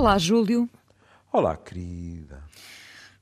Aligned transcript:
Olá, 0.00 0.16
Júlio. 0.16 0.66
Olá, 1.30 1.54
querida. 1.58 2.42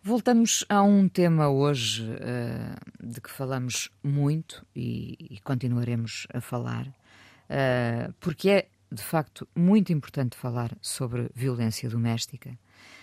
Voltamos 0.01 0.64
a 0.69 0.80
um 0.80 1.09
tema 1.09 1.48
hoje 1.48 2.04
uh, 2.04 3.04
de 3.04 3.21
que 3.21 3.29
falamos 3.29 3.91
muito 4.01 4.64
e, 4.77 5.17
e 5.29 5.41
continuaremos 5.41 6.29
a 6.33 6.41
falar, 6.41 6.86
uh, 6.86 8.12
porque 8.21 8.49
é 8.49 8.68
de 8.93 9.03
facto 9.03 9.49
muito 9.57 9.93
importante 9.93 10.36
falar 10.36 10.71
sobre 10.80 11.29
violência 11.35 11.91
doméstica. 11.91 12.57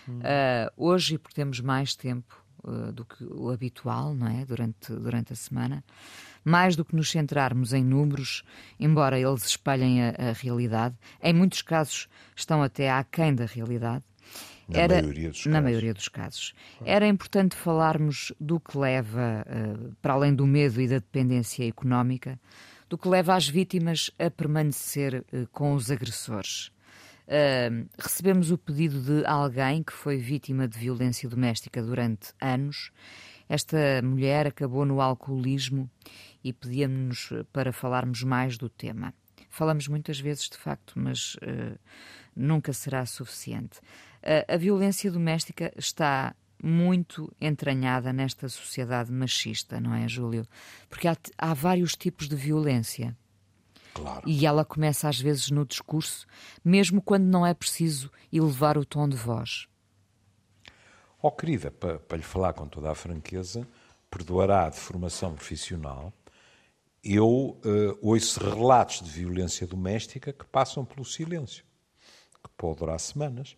Hum. 0.08 0.20
Uh, 0.20 0.72
hoje, 0.74 1.16
e 1.16 1.18
porque 1.18 1.34
temos 1.34 1.60
mais 1.60 1.94
tempo 1.94 2.45
do 2.92 3.04
que 3.04 3.24
o 3.24 3.50
habitual, 3.50 4.14
não 4.14 4.28
é? 4.28 4.44
Durante, 4.44 4.92
durante 4.92 5.32
a 5.32 5.36
semana, 5.36 5.84
mais 6.44 6.76
do 6.76 6.84
que 6.84 6.94
nos 6.94 7.10
centrarmos 7.10 7.72
em 7.72 7.84
números, 7.84 8.44
embora 8.78 9.18
eles 9.18 9.44
espalhem 9.44 10.02
a, 10.02 10.10
a 10.10 10.32
realidade, 10.32 10.94
em 11.22 11.32
muitos 11.32 11.62
casos 11.62 12.08
estão 12.34 12.62
até 12.62 12.90
aquém 12.90 13.34
da 13.34 13.46
realidade. 13.46 14.04
Na 14.68 14.80
era, 14.80 14.94
maioria 15.00 15.30
dos 15.30 15.46
na 15.46 15.52
casos. 15.52 15.64
maioria 15.64 15.94
dos 15.94 16.08
casos. 16.08 16.54
Era 16.84 17.06
importante 17.06 17.54
falarmos 17.54 18.32
do 18.40 18.58
que 18.58 18.76
leva, 18.76 19.44
uh, 19.46 19.94
para 20.02 20.14
além 20.14 20.34
do 20.34 20.46
medo 20.46 20.80
e 20.80 20.88
da 20.88 20.96
dependência 20.96 21.66
económica, 21.66 22.38
do 22.88 22.98
que 22.98 23.08
leva 23.08 23.34
as 23.34 23.48
vítimas 23.48 24.10
a 24.18 24.28
permanecer 24.30 25.24
uh, 25.32 25.46
com 25.52 25.74
os 25.74 25.90
agressores. 25.90 26.72
Uh, 27.26 27.88
recebemos 27.98 28.50
o 28.50 28.58
pedido 28.58 29.00
de 29.00 29.26
alguém 29.26 29.82
que 29.82 29.92
foi 29.92 30.16
vítima 30.16 30.68
de 30.68 30.78
violência 30.78 31.28
doméstica 31.28 31.82
durante 31.82 32.32
anos. 32.40 32.92
Esta 33.48 34.00
mulher 34.02 34.46
acabou 34.46 34.84
no 34.84 35.00
alcoolismo 35.00 35.90
e 36.42 36.52
pedia-nos 36.52 37.30
para 37.52 37.72
falarmos 37.72 38.22
mais 38.22 38.56
do 38.56 38.68
tema. 38.68 39.12
Falamos 39.50 39.88
muitas 39.88 40.20
vezes, 40.20 40.48
de 40.48 40.56
facto, 40.56 40.94
mas 40.96 41.34
uh, 41.36 41.78
nunca 42.34 42.72
será 42.72 43.04
suficiente. 43.06 43.78
Uh, 44.22 44.54
a 44.54 44.56
violência 44.56 45.10
doméstica 45.10 45.72
está 45.76 46.34
muito 46.62 47.32
entranhada 47.40 48.12
nesta 48.12 48.48
sociedade 48.48 49.12
machista, 49.12 49.80
não 49.80 49.94
é, 49.94 50.08
Júlio? 50.08 50.46
Porque 50.88 51.08
há, 51.08 51.16
há 51.38 51.54
vários 51.54 51.94
tipos 51.94 52.28
de 52.28 52.36
violência. 52.36 53.16
Claro. 53.96 54.28
E 54.28 54.44
ela 54.44 54.62
começa 54.62 55.08
às 55.08 55.18
vezes 55.18 55.50
no 55.50 55.64
discurso, 55.64 56.26
mesmo 56.62 57.00
quando 57.00 57.24
não 57.24 57.46
é 57.46 57.54
preciso 57.54 58.10
elevar 58.30 58.76
o 58.76 58.84
tom 58.84 59.08
de 59.08 59.16
voz. 59.16 59.66
Oh, 61.22 61.30
querida, 61.30 61.70
para, 61.70 61.98
para 61.98 62.18
lhe 62.18 62.22
falar 62.22 62.52
com 62.52 62.68
toda 62.68 62.90
a 62.90 62.94
franqueza, 62.94 63.66
perdoará 64.10 64.66
a 64.66 64.68
deformação 64.68 65.34
profissional, 65.34 66.12
eu 67.02 67.26
uh, 67.26 67.98
ouço 68.02 68.38
relatos 68.38 69.00
de 69.00 69.10
violência 69.10 69.66
doméstica 69.66 70.30
que 70.30 70.44
passam 70.44 70.84
pelo 70.84 71.04
silêncio, 71.04 71.64
que 72.44 72.50
pode 72.54 72.80
durar 72.80 73.00
semanas. 73.00 73.56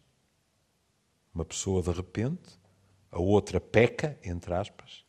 Uma 1.34 1.44
pessoa, 1.44 1.82
de 1.82 1.90
repente, 1.90 2.60
a 3.10 3.18
outra 3.18 3.60
peca, 3.60 4.16
entre 4.22 4.54
aspas, 4.54 5.04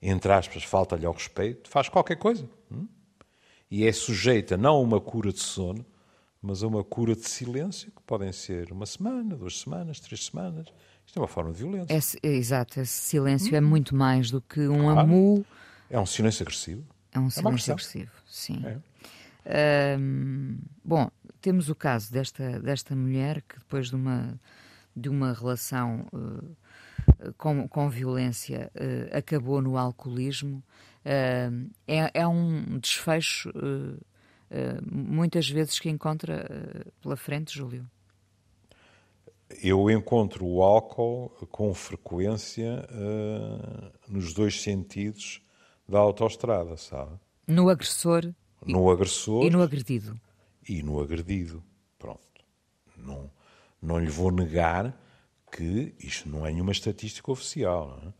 entre 0.00 0.30
aspas, 0.30 0.62
falta-lhe 0.62 1.06
ao 1.06 1.12
respeito, 1.14 1.70
faz 1.70 1.88
qualquer 1.88 2.16
coisa. 2.16 2.48
Hum? 3.70 3.76
E 3.76 3.86
é 3.86 3.92
sujeita 3.92 4.56
não 4.56 4.76
a 4.76 4.80
uma 4.80 5.00
cura 5.00 5.32
de 5.32 5.40
sono, 5.40 5.84
mas 6.40 6.62
a 6.62 6.66
uma 6.66 6.84
cura 6.84 7.14
de 7.14 7.28
silêncio, 7.28 7.90
que 7.90 8.02
podem 8.02 8.32
ser 8.32 8.72
uma 8.72 8.86
semana, 8.86 9.36
duas 9.36 9.60
semanas, 9.60 10.00
três 10.00 10.26
semanas. 10.26 10.66
Isto 11.06 11.18
é 11.18 11.22
uma 11.22 11.28
forma 11.28 11.52
de 11.52 11.58
violência. 11.58 11.94
Esse, 11.94 12.18
exato, 12.22 12.80
esse 12.80 12.92
silêncio 12.92 13.52
hum. 13.52 13.56
é 13.56 13.60
muito 13.60 13.94
mais 13.94 14.30
do 14.30 14.40
que 14.40 14.68
um 14.68 14.82
claro. 14.82 15.00
amu. 15.00 15.46
É 15.90 15.98
um 15.98 16.06
silêncio 16.06 16.42
agressivo. 16.42 16.84
É 17.12 17.18
um 17.18 17.30
silêncio 17.30 17.70
é 17.70 17.72
agressivo, 17.72 18.12
sim. 18.26 18.62
É. 19.44 19.96
bom, 20.84 21.10
temos 21.40 21.70
o 21.70 21.74
caso 21.74 22.12
desta, 22.12 22.60
desta 22.60 22.94
mulher 22.94 23.42
que 23.42 23.58
depois 23.58 23.88
de 23.88 23.96
uma, 23.96 24.38
de 24.94 25.08
uma 25.08 25.32
relação 25.32 26.06
uh, 26.12 27.32
com, 27.38 27.66
com 27.66 27.88
violência 27.88 28.70
uh, 28.74 29.16
acabou 29.16 29.62
no 29.62 29.78
alcoolismo. 29.78 30.62
Uh, 31.04 31.70
é, 31.86 32.10
é 32.14 32.26
um 32.26 32.78
desfecho 32.78 33.50
muitas 34.90 35.48
vezes 35.48 35.78
que 35.78 35.90
encontra 35.90 36.86
pela 37.02 37.16
frente, 37.16 37.54
Júlio. 37.54 37.86
Eu 39.62 39.90
encontro 39.90 40.46
o 40.46 40.62
álcool 40.62 41.28
com 41.50 41.74
frequência 41.74 42.88
nos 44.08 44.32
dois 44.32 44.60
sentidos 44.62 45.42
da 45.86 45.98
autoestrada, 45.98 46.78
sabe? 46.78 47.12
No 47.46 47.68
agressor. 47.68 48.32
No 48.64 48.90
agressor. 48.90 49.44
E 49.44 49.50
no 49.50 49.62
agredido. 49.62 50.18
E 50.68 50.82
no 50.82 51.00
agredido. 51.00 51.62
Pronto. 51.98 52.20
Não, 52.96 53.30
não 53.80 53.98
lhe 53.98 54.10
vou 54.10 54.30
negar 54.30 54.98
que 55.50 55.94
isto 55.98 56.28
não 56.28 56.46
é 56.46 56.52
nenhuma 56.52 56.72
estatística 56.72 57.30
oficial. 57.30 58.00
Não, 58.02 58.08
é? 58.08 58.12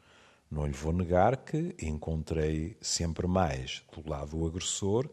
Não 0.50 0.66
lhe 0.66 0.72
vou 0.72 0.92
negar 0.92 1.36
que 1.36 1.74
encontrei 1.80 2.76
sempre 2.80 3.26
mais 3.26 3.82
do 3.92 4.08
lado 4.08 4.36
do 4.36 4.46
agressor 4.46 5.08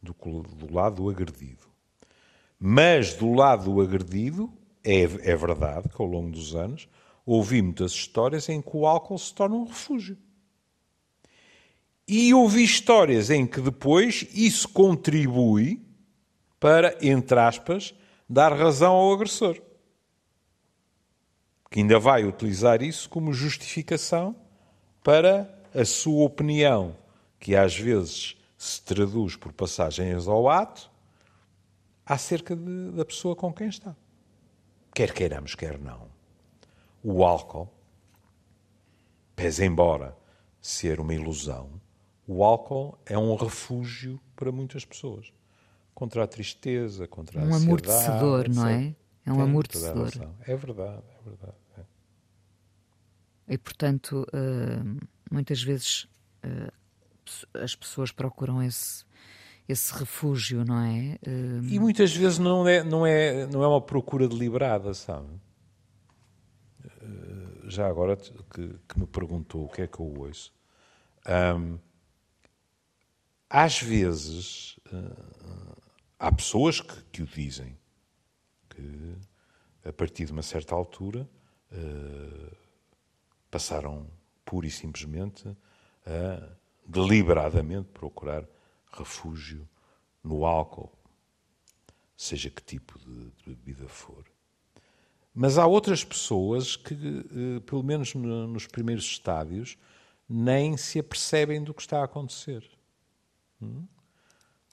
do 0.00 0.14
que 0.14 0.30
do 0.30 0.72
lado 0.72 1.02
do 1.02 1.10
agredido. 1.10 1.66
Mas 2.58 3.14
do 3.14 3.32
lado 3.32 3.64
do 3.64 3.80
agredido, 3.80 4.52
é, 4.84 5.02
é 5.02 5.36
verdade 5.36 5.88
que 5.88 6.00
ao 6.00 6.06
longo 6.06 6.30
dos 6.30 6.54
anos 6.54 6.88
ouvi 7.24 7.60
muitas 7.60 7.92
histórias 7.92 8.48
em 8.48 8.62
que 8.62 8.76
o 8.76 8.86
álcool 8.86 9.18
se 9.18 9.34
torna 9.34 9.56
um 9.56 9.64
refúgio. 9.64 10.16
E 12.06 12.32
ouvi 12.32 12.62
histórias 12.62 13.30
em 13.30 13.44
que 13.44 13.60
depois 13.60 14.26
isso 14.32 14.68
contribui 14.68 15.84
para, 16.60 16.96
entre 17.02 17.38
aspas, 17.40 17.92
dar 18.28 18.52
razão 18.52 18.92
ao 18.92 19.12
agressor. 19.12 19.60
Que 21.68 21.80
ainda 21.80 21.98
vai 21.98 22.24
utilizar 22.24 22.80
isso 22.80 23.08
como 23.10 23.32
justificação 23.32 24.45
para 25.06 25.48
a 25.72 25.84
sua 25.84 26.24
opinião, 26.24 26.96
que 27.38 27.54
às 27.54 27.76
vezes 27.78 28.36
se 28.58 28.82
traduz 28.82 29.36
por 29.36 29.52
passagens 29.52 30.26
ao 30.26 30.48
ato, 30.48 30.90
acerca 32.04 32.56
de, 32.56 32.90
da 32.90 33.04
pessoa 33.04 33.36
com 33.36 33.52
quem 33.52 33.68
está. 33.68 33.94
Quer 34.92 35.12
queiramos, 35.12 35.54
quer 35.54 35.78
não. 35.78 36.08
O 37.04 37.24
álcool, 37.24 37.68
pese 39.36 39.64
embora 39.64 40.16
ser 40.60 40.98
uma 40.98 41.14
ilusão, 41.14 41.70
o 42.26 42.42
álcool 42.42 42.98
é 43.06 43.16
um 43.16 43.36
refúgio 43.36 44.18
para 44.34 44.50
muitas 44.50 44.84
pessoas. 44.84 45.32
Contra 45.94 46.24
a 46.24 46.26
tristeza, 46.26 47.06
contra 47.06 47.40
a 47.40 47.44
um 47.44 47.54
ansiedade. 47.54 47.64
Um 47.64 47.68
amortecedor, 47.68 48.48
não 48.48 48.66
é? 48.66 48.96
É 49.24 49.32
um 49.32 49.40
amortecedor. 49.40 50.10
É 50.44 50.56
verdade, 50.56 51.04
é 51.20 51.28
verdade. 51.28 51.65
E, 53.48 53.56
portanto, 53.56 54.26
uh, 54.32 55.06
muitas 55.30 55.62
vezes 55.62 56.08
uh, 56.44 56.72
as 57.54 57.74
pessoas 57.74 58.10
procuram 58.10 58.62
esse, 58.62 59.04
esse 59.68 59.92
refúgio, 59.92 60.64
não 60.64 60.78
é? 60.78 61.18
Uh... 61.26 61.64
E 61.64 61.78
muitas 61.78 62.14
vezes 62.14 62.38
não 62.38 62.66
é, 62.66 62.82
não, 62.82 63.06
é, 63.06 63.46
não 63.46 63.62
é 63.62 63.68
uma 63.68 63.80
procura 63.80 64.28
deliberada, 64.28 64.92
sabe? 64.94 65.28
já 67.68 67.88
agora 67.88 68.16
que, 68.16 68.78
que, 68.88 68.98
me 68.98 69.06
perguntou 69.06 69.64
o 69.64 69.68
que 69.68 69.82
é 69.82 69.86
que 69.86 69.98
eu 69.98 70.06
ouço. 70.06 70.52
Um, 71.28 71.78
às 73.50 73.80
vezes, 73.80 74.78
há 76.18 76.32
pessoas 76.32 76.80
que, 76.80 77.02
que, 77.12 77.22
o 77.22 77.26
dizem, 77.26 77.76
que 78.68 79.16
a 79.84 79.92
partir 79.92 80.26
de 80.26 80.32
uma 80.32 80.42
certa 80.42 80.74
altura 80.74 81.28
uh, 81.72 82.56
passaram 83.56 84.06
pura 84.44 84.66
e 84.66 84.70
simplesmente 84.70 85.48
a 86.04 86.46
deliberadamente 86.86 87.88
procurar 87.88 88.46
refúgio 88.92 89.66
no 90.22 90.44
álcool, 90.44 90.92
seja 92.14 92.50
que 92.50 92.62
tipo 92.62 92.98
de, 92.98 93.30
de 93.30 93.44
bebida 93.46 93.88
for. 93.88 94.26
Mas 95.34 95.56
há 95.56 95.66
outras 95.66 96.04
pessoas 96.04 96.76
que, 96.76 96.92
uh, 96.94 97.60
pelo 97.62 97.82
menos 97.82 98.14
no, 98.14 98.46
nos 98.46 98.66
primeiros 98.66 99.06
estádios, 99.06 99.78
nem 100.28 100.76
se 100.76 100.98
apercebem 100.98 101.64
do 101.64 101.72
que 101.72 101.80
está 101.80 102.00
a 102.00 102.04
acontecer. 102.04 102.62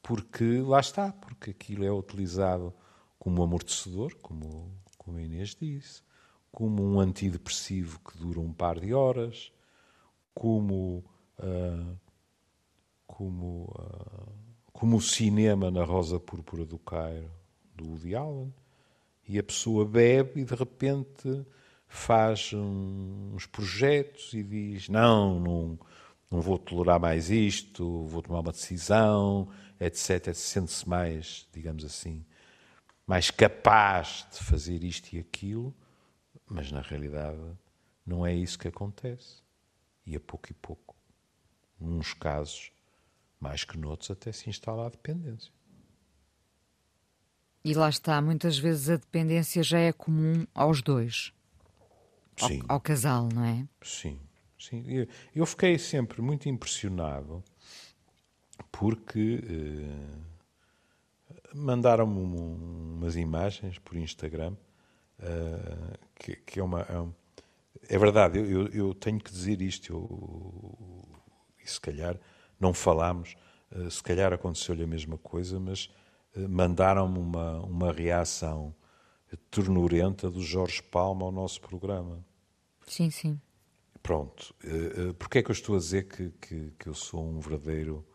Porque 0.01 0.59
lá 0.59 0.81
está, 0.81 1.13
porque 1.13 1.51
aquilo 1.51 1.85
é 1.85 1.91
utilizado 1.91 2.73
como 3.17 3.41
amortecedor, 3.43 4.13
como, 4.21 4.77
como 4.97 5.19
a 5.19 5.21
Inês 5.21 5.55
disse, 5.55 6.03
como 6.53 6.83
um 6.83 6.99
antidepressivo 6.99 7.99
que 7.99 8.15
dura 8.15 8.39
um 8.39 8.53
par 8.53 8.79
de 8.79 8.93
horas, 8.93 9.51
como, 10.35 11.03
uh, 11.39 11.97
como, 13.07 13.73
uh, 13.75 14.31
como 14.71 14.97
o 14.97 15.01
cinema 15.01 15.71
na 15.71 15.83
Rosa 15.83 16.19
Púrpura 16.19 16.63
do 16.63 16.77
Cairo, 16.77 17.31
do 17.75 17.89
Woody 17.89 18.13
Allen, 18.13 18.53
e 19.27 19.39
a 19.39 19.43
pessoa 19.43 19.83
bebe 19.83 20.41
e 20.41 20.45
de 20.45 20.53
repente 20.53 21.43
faz 21.87 22.51
uns 22.53 23.47
projetos 23.47 24.31
e 24.33 24.43
diz: 24.43 24.89
Não, 24.89 25.39
não 25.39 25.79
não 26.29 26.41
vou 26.41 26.57
tolerar 26.57 26.99
mais 26.99 27.29
isto, 27.29 28.05
vou 28.07 28.21
tomar 28.21 28.39
uma 28.39 28.51
decisão, 28.51 29.47
etc. 29.79 30.33
Sente-se 30.33 30.87
mais, 30.87 31.47
digamos 31.51 31.85
assim, 31.85 32.25
mais 33.05 33.29
capaz 33.29 34.27
de 34.31 34.39
fazer 34.39 34.83
isto 34.83 35.13
e 35.13 35.19
aquilo, 35.19 35.75
Mas 36.53 36.71
na 36.71 36.81
realidade 36.81 37.41
não 38.05 38.23
é 38.23 38.31
isso 38.31 38.59
que 38.59 38.67
acontece. 38.67 39.41
E 40.05 40.15
a 40.15 40.19
pouco 40.19 40.51
e 40.51 40.53
pouco, 40.53 40.95
nos 41.79 42.13
casos, 42.13 42.71
mais 43.39 43.63
que 43.63 43.75
noutros, 43.75 44.11
até 44.11 44.31
se 44.31 44.49
instala 44.49 44.85
a 44.85 44.89
dependência. 44.89 45.51
E 47.65 47.73
lá 47.73 47.89
está, 47.89 48.21
muitas 48.21 48.57
vezes 48.57 48.89
a 48.89 48.97
dependência 48.97 49.63
já 49.63 49.79
é 49.79 49.91
comum 49.91 50.45
aos 50.53 50.83
dois. 50.83 51.33
Sim. 52.37 52.61
Ao, 52.67 52.75
ao 52.75 52.81
casal, 52.81 53.29
não 53.33 53.43
é? 53.43 53.67
Sim, 53.81 54.19
sim. 54.59 55.07
Eu, 55.33 55.45
fiquei 55.47 55.79
sempre 55.79 56.21
muito 56.21 56.47
impressionado 56.47 57.43
porque 58.71 59.41
eh, 59.43 60.19
mandaram-me 61.55 62.19
umas 62.19 63.15
imagens 63.15 63.79
por 63.79 63.95
Instagram 63.95 64.55
uh, 65.19 65.97
que, 66.23 66.37
que, 66.37 66.59
é 66.59 66.63
uma. 66.63 66.81
É, 66.81 67.95
é 67.95 67.97
verdade, 67.97 68.39
eu, 68.39 68.45
eu, 68.45 68.67
eu, 68.67 68.93
tenho 68.93 69.19
que 69.19 69.29
dizer 69.29 69.61
isto, 69.61 69.91
eu, 69.91 71.05
e 71.61 71.69
se 71.69 71.79
calhar 71.79 72.17
não 72.57 72.73
falámos, 72.73 73.35
uh, 73.71 73.91
se 73.91 74.01
calhar 74.01 74.31
aconteceu-lhe 74.31 74.83
a 74.83 74.87
mesma 74.87 75.17
coisa, 75.17 75.59
mas 75.59 75.93
uh, 76.35 76.47
mandaram-me 76.47 77.19
uma, 77.19 77.59
uma 77.59 77.91
reação 77.91 78.73
ternurenta 79.51 80.29
do 80.29 80.41
Jorge 80.41 80.81
Palma 80.81 81.25
ao 81.25 81.31
nosso 81.31 81.59
programa. 81.59 82.23
Sim, 82.87 83.09
sim. 83.09 83.41
Pronto. 84.01 84.53
Porquê 85.17 85.39
é 85.39 85.41
que 85.41 85.49
eu 85.49 85.53
estou 85.53 85.75
a 85.75 85.79
dizer 85.79 86.07
que, 86.07 86.29
que, 86.39 86.71
que 86.77 86.87
eu 86.87 86.93
sou 86.93 87.25
um 87.25 87.39
verdadeiro 87.39 88.05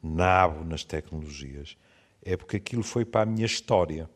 nabo 0.00 0.62
nas 0.62 0.84
tecnologias? 0.84 1.76
É 2.22 2.36
porque 2.36 2.58
aquilo 2.58 2.84
foi 2.84 3.04
para 3.04 3.22
a 3.22 3.26
minha 3.26 3.46
história. 3.46 4.08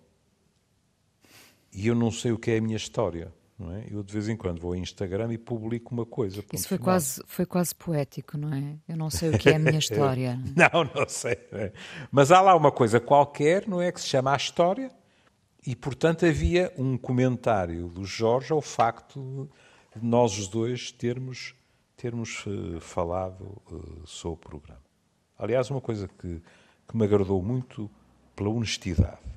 E 1.76 1.88
eu 1.88 1.94
não 1.94 2.10
sei 2.10 2.32
o 2.32 2.38
que 2.38 2.52
é 2.52 2.56
a 2.56 2.60
minha 2.60 2.76
história. 2.76 3.30
Não 3.58 3.70
é? 3.70 3.84
Eu 3.90 4.02
de 4.02 4.12
vez 4.12 4.28
em 4.28 4.36
quando 4.36 4.60
vou 4.60 4.72
ao 4.72 4.76
Instagram 4.76 5.30
e 5.32 5.38
publico 5.38 5.92
uma 5.92 6.06
coisa. 6.06 6.42
Isso 6.52 6.68
foi 6.68 6.78
quase, 6.78 7.22
foi 7.26 7.44
quase 7.44 7.74
poético, 7.74 8.36
não 8.38 8.52
é? 8.52 8.76
Eu 8.88 8.96
não 8.96 9.10
sei 9.10 9.30
o 9.30 9.38
que 9.38 9.50
é 9.50 9.56
a 9.56 9.58
minha 9.58 9.76
história. 9.78 10.40
não, 10.56 10.84
não 10.94 11.06
sei. 11.06 11.38
É? 11.52 11.72
Mas 12.10 12.32
há 12.32 12.40
lá 12.40 12.54
uma 12.54 12.72
coisa 12.72 12.98
qualquer, 12.98 13.68
não 13.68 13.80
é? 13.80 13.92
Que 13.92 14.00
se 14.00 14.08
chama 14.08 14.32
a 14.32 14.36
história. 14.36 14.90
E, 15.66 15.76
portanto, 15.76 16.24
havia 16.24 16.72
um 16.78 16.96
comentário 16.96 17.88
do 17.88 18.04
Jorge 18.04 18.52
ao 18.52 18.62
facto 18.62 19.48
de 19.94 20.06
nós 20.06 20.38
os 20.38 20.48
dois 20.48 20.90
termos, 20.92 21.54
termos 21.96 22.44
uh, 22.46 22.80
falado 22.80 23.60
uh, 23.70 24.06
sobre 24.06 24.34
o 24.46 24.48
programa. 24.50 24.82
Aliás, 25.38 25.70
uma 25.70 25.80
coisa 25.80 26.08
que, 26.08 26.42
que 26.88 26.96
me 26.96 27.04
agradou 27.04 27.42
muito 27.42 27.90
pela 28.34 28.50
honestidade 28.50 29.35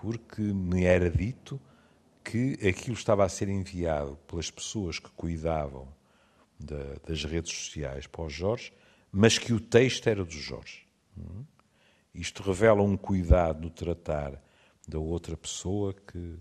porque 0.00 0.40
me 0.40 0.84
era 0.84 1.10
dito 1.10 1.60
que 2.24 2.54
aquilo 2.66 2.94
estava 2.94 3.22
a 3.22 3.28
ser 3.28 3.50
enviado 3.50 4.16
pelas 4.26 4.50
pessoas 4.50 4.98
que 4.98 5.10
cuidavam 5.10 5.86
da, 6.58 6.96
das 7.06 7.22
redes 7.24 7.52
sociais 7.52 8.06
para 8.06 8.22
o 8.22 8.30
Jorge, 8.30 8.72
mas 9.12 9.36
que 9.36 9.52
o 9.52 9.60
texto 9.60 10.08
era 10.08 10.24
do 10.24 10.32
Jorge. 10.32 10.86
Hum? 11.18 11.44
Isto 12.14 12.42
revela 12.42 12.82
um 12.82 12.96
cuidado 12.96 13.60
no 13.60 13.68
tratar 13.68 14.42
da 14.88 14.98
outra 14.98 15.36
pessoa 15.36 15.92
que, 15.92 16.38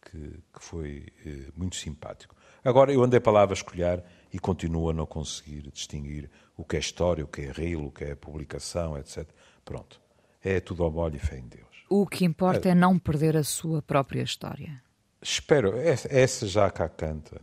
que, 0.00 0.42
que 0.52 0.60
foi 0.60 1.06
eh, 1.26 1.52
muito 1.54 1.76
simpático. 1.76 2.34
Agora, 2.64 2.90
eu 2.90 3.02
andei 3.02 3.20
para 3.20 3.32
lá 3.32 3.42
a 3.42 3.46
vasculhar 3.46 4.02
e 4.32 4.38
continuo 4.38 4.88
a 4.88 4.94
não 4.94 5.04
conseguir 5.04 5.70
distinguir 5.70 6.30
o 6.56 6.64
que 6.64 6.76
é 6.76 6.78
história, 6.78 7.22
o 7.22 7.28
que 7.28 7.42
é 7.42 7.52
reel, 7.52 7.84
o 7.84 7.92
que 7.92 8.04
é 8.04 8.14
publicação, 8.14 8.96
etc. 8.96 9.28
Pronto. 9.62 10.00
É 10.42 10.58
tudo 10.58 10.82
ao 10.82 10.90
molho 10.90 11.16
e 11.16 11.18
fé 11.18 11.38
em 11.38 11.46
Deus. 11.46 11.73
O 11.88 12.06
que 12.06 12.24
importa 12.24 12.68
é, 12.68 12.72
é 12.72 12.74
não 12.74 12.98
perder 12.98 13.36
a 13.36 13.44
sua 13.44 13.82
própria 13.82 14.22
história. 14.22 14.82
Espero, 15.26 15.74
essa 15.78 16.46
já 16.46 16.70
cá 16.70 16.86
canta. 16.86 17.40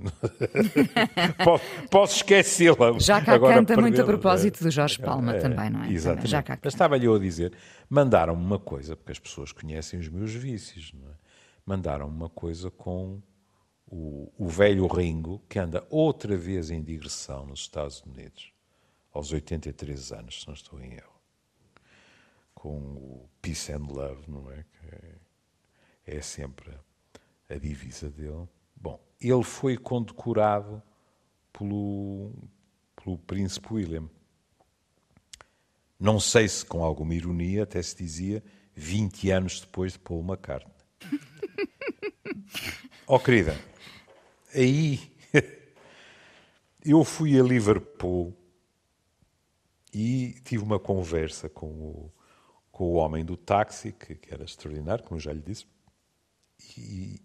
posso, 1.43 1.63
posso 1.89 2.15
esquecê-la. 2.17 2.99
Já 2.99 3.19
cá 3.19 3.33
Agora, 3.33 3.55
canta 3.55 3.75
muito 3.75 3.99
a 3.99 4.05
propósito 4.05 4.63
do 4.63 4.69
Jorge 4.69 4.99
Palma 4.99 5.35
é, 5.35 5.39
também, 5.39 5.71
não 5.71 5.83
é? 5.83 5.91
Exatamente. 5.91 6.27
Já 6.27 6.43
cá 6.43 6.59
Mas 6.63 6.73
estava-lhe 6.75 7.05
eu 7.05 7.15
a 7.15 7.19
dizer, 7.19 7.53
mandaram-me 7.89 8.43
uma 8.43 8.59
coisa, 8.59 8.95
porque 8.95 9.11
as 9.11 9.17
pessoas 9.17 9.51
conhecem 9.51 9.99
os 9.99 10.07
meus 10.09 10.31
vícios, 10.31 10.93
não 10.93 11.09
é? 11.09 11.15
Mandaram-me 11.65 12.15
uma 12.15 12.29
coisa 12.29 12.69
com 12.69 13.19
o, 13.87 14.31
o 14.37 14.47
velho 14.47 14.85
Ringo, 14.85 15.41
que 15.49 15.57
anda 15.57 15.83
outra 15.89 16.37
vez 16.37 16.69
em 16.69 16.83
digressão 16.83 17.47
nos 17.47 17.61
Estados 17.61 18.03
Unidos, 18.03 18.53
aos 19.11 19.33
83 19.33 20.11
anos, 20.11 20.41
se 20.41 20.47
não 20.47 20.53
estou 20.53 20.79
em 20.79 20.93
erro 20.93 21.10
com 22.61 22.77
o 22.77 23.29
Peace 23.41 23.71
and 23.71 23.87
Love, 23.89 24.21
não 24.27 24.51
é? 24.51 24.63
Que 26.05 26.11
é 26.17 26.21
sempre 26.21 26.69
a 27.49 27.55
divisa 27.55 28.07
dele. 28.07 28.47
Bom, 28.75 29.03
ele 29.19 29.43
foi 29.43 29.75
condecorado 29.75 30.81
pelo, 31.51 32.31
pelo 32.95 33.17
Príncipe 33.17 33.73
William. 33.73 34.07
Não 35.99 36.19
sei 36.19 36.47
se 36.47 36.63
com 36.63 36.83
alguma 36.83 37.15
ironia, 37.15 37.63
até 37.63 37.81
se 37.81 37.95
dizia 37.95 38.43
20 38.75 39.31
anos 39.31 39.61
depois 39.61 39.93
de 39.93 39.99
Paul 39.99 40.23
McCartney. 40.23 40.71
oh, 43.07 43.19
querida, 43.19 43.59
aí 44.53 44.99
eu 46.85 47.03
fui 47.03 47.39
a 47.39 47.43
Liverpool 47.43 48.37
e 49.91 50.35
tive 50.43 50.63
uma 50.63 50.79
conversa 50.79 51.49
com 51.49 51.67
o 51.67 52.11
com 52.71 52.85
o 52.85 52.93
homem 52.93 53.25
do 53.25 53.35
táxi, 53.35 53.91
que, 53.91 54.15
que 54.15 54.33
era 54.33 54.43
extraordinário, 54.43 55.03
como 55.03 55.19
já 55.19 55.33
lhe 55.33 55.41
disse, 55.41 55.65
e, 56.77 57.21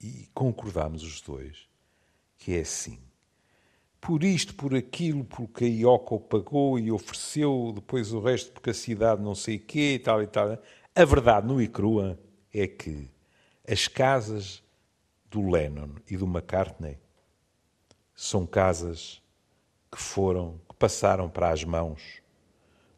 e 0.00 0.28
concordámos 0.34 1.02
os 1.02 1.20
dois 1.20 1.68
que 2.42 2.56
é 2.56 2.60
assim. 2.60 2.98
Por 4.00 4.24
isto, 4.24 4.54
por 4.56 4.74
aquilo, 4.74 5.24
porque 5.24 5.64
a 5.64 5.68
Ioko 5.68 6.18
pagou 6.18 6.76
e 6.76 6.90
ofereceu, 6.90 7.70
depois 7.72 8.12
o 8.12 8.20
resto 8.20 8.50
porque 8.50 8.70
a 8.70 8.74
cidade 8.74 9.22
não 9.22 9.34
sei 9.34 9.60
quê 9.60 9.94
e 9.94 9.98
tal 10.00 10.20
e 10.20 10.26
tal. 10.26 10.58
A 10.92 11.04
verdade, 11.04 11.46
no 11.46 11.62
e 11.62 11.68
crua, 11.68 12.18
é 12.52 12.66
que 12.66 13.08
as 13.66 13.86
casas 13.86 14.60
do 15.30 15.48
Lennon 15.48 15.90
e 16.10 16.16
do 16.16 16.26
McCartney 16.26 16.98
são 18.12 18.44
casas 18.44 19.22
que 19.90 19.98
foram, 19.98 20.60
que 20.68 20.74
passaram 20.74 21.30
para 21.30 21.50
as 21.50 21.62
mãos 21.62 22.21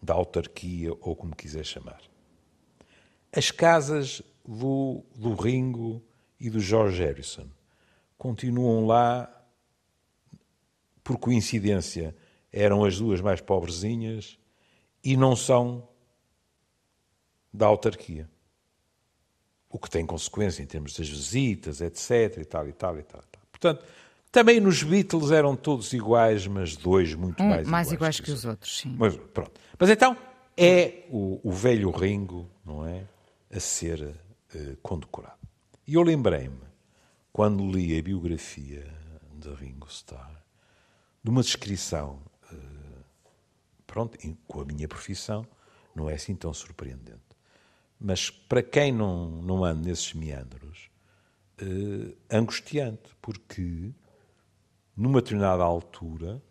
da 0.05 0.15
autarquia 0.15 0.93
ou 1.01 1.17
como 1.17 1.35
quiser 1.35 1.65
chamar. 1.65 2.01
As 3.33 3.51
casas 3.51 4.23
do, 4.47 5.03
do 5.15 5.35
Ringo 5.35 6.03
e 6.39 6.51
do 6.51 6.61
George 6.61 7.03
Harrison 7.03 7.49
continuam 8.17 8.87
lá 8.87 9.31
por 11.03 11.19
coincidência 11.19 12.15
eram 12.53 12.85
as 12.85 12.99
duas 12.99 13.21
mais 13.21 13.41
pobrezinhas 13.41 14.39
e 15.03 15.17
não 15.17 15.35
são 15.35 15.89
da 17.53 17.67
autarquia. 17.67 18.31
O 19.69 19.79
que 19.79 19.91
tem 19.91 20.07
consequência 20.07 20.63
em 20.63 20.67
termos 20.67 20.97
das 20.97 21.09
visitas, 21.09 21.81
etc. 21.81 22.39
e 22.39 22.45
tal 22.45 22.69
e 22.69 22.73
tal 22.73 22.97
e 22.99 23.03
tal. 23.03 23.23
Portanto, 23.51 23.85
também 24.35 24.59
nos 24.59 24.83
Beatles 24.83 25.31
eram 25.31 25.55
todos 25.55 25.93
iguais, 25.93 26.45
mas 26.49 26.75
dois 26.75 27.15
muito 27.15 27.41
um, 27.41 27.49
mais, 27.49 27.69
mais 27.69 27.93
iguais, 27.93 28.17
iguais 28.17 28.21
que, 28.21 28.33
os 28.33 28.45
outros, 28.45 28.81
sim. 28.81 28.93
Mas, 28.99 29.17
pronto. 29.17 29.53
mas 29.79 29.89
então 29.89 30.17
é 30.57 31.05
o, 31.09 31.41
o 31.45 31.53
velho 31.53 31.89
Ringo, 31.93 32.51
não 32.67 32.85
é? 32.85 33.05
A 33.55 33.61
ser 33.61 34.03
uh, 34.03 34.77
condecorado. 34.83 35.39
E 35.87 35.95
eu 35.95 36.03
lembrei-me, 36.03 36.59
quando 37.33 37.65
li 37.71 37.97
a 37.97 38.03
biografia 38.03 38.85
de 39.39 39.55
Ringo 39.55 39.87
Starr, 39.89 40.43
de 41.23 41.31
uma 41.31 41.41
descrição, 41.41 42.19
uh, 42.53 43.05
pronto, 43.87 44.19
com 44.49 44.61
a 44.61 44.65
minha 44.65 44.89
profissão, 44.89 45.47
não 45.95 46.11
é 46.11 46.15
assim 46.15 46.35
tão 46.35 46.53
surpreendente. 46.53 47.21
Mas 48.01 48.31
para 48.31 48.65
quem 48.65 48.91
não, 48.91 49.31
não 49.31 49.65
anda 49.65 49.89
nesses 49.89 50.13
meandros, 50.13 50.91
uh, 51.63 52.17
angustiante, 52.29 53.15
porque 53.23 53.93
numa 54.97 55.21
determinada 55.21 55.63
altura, 55.63 56.43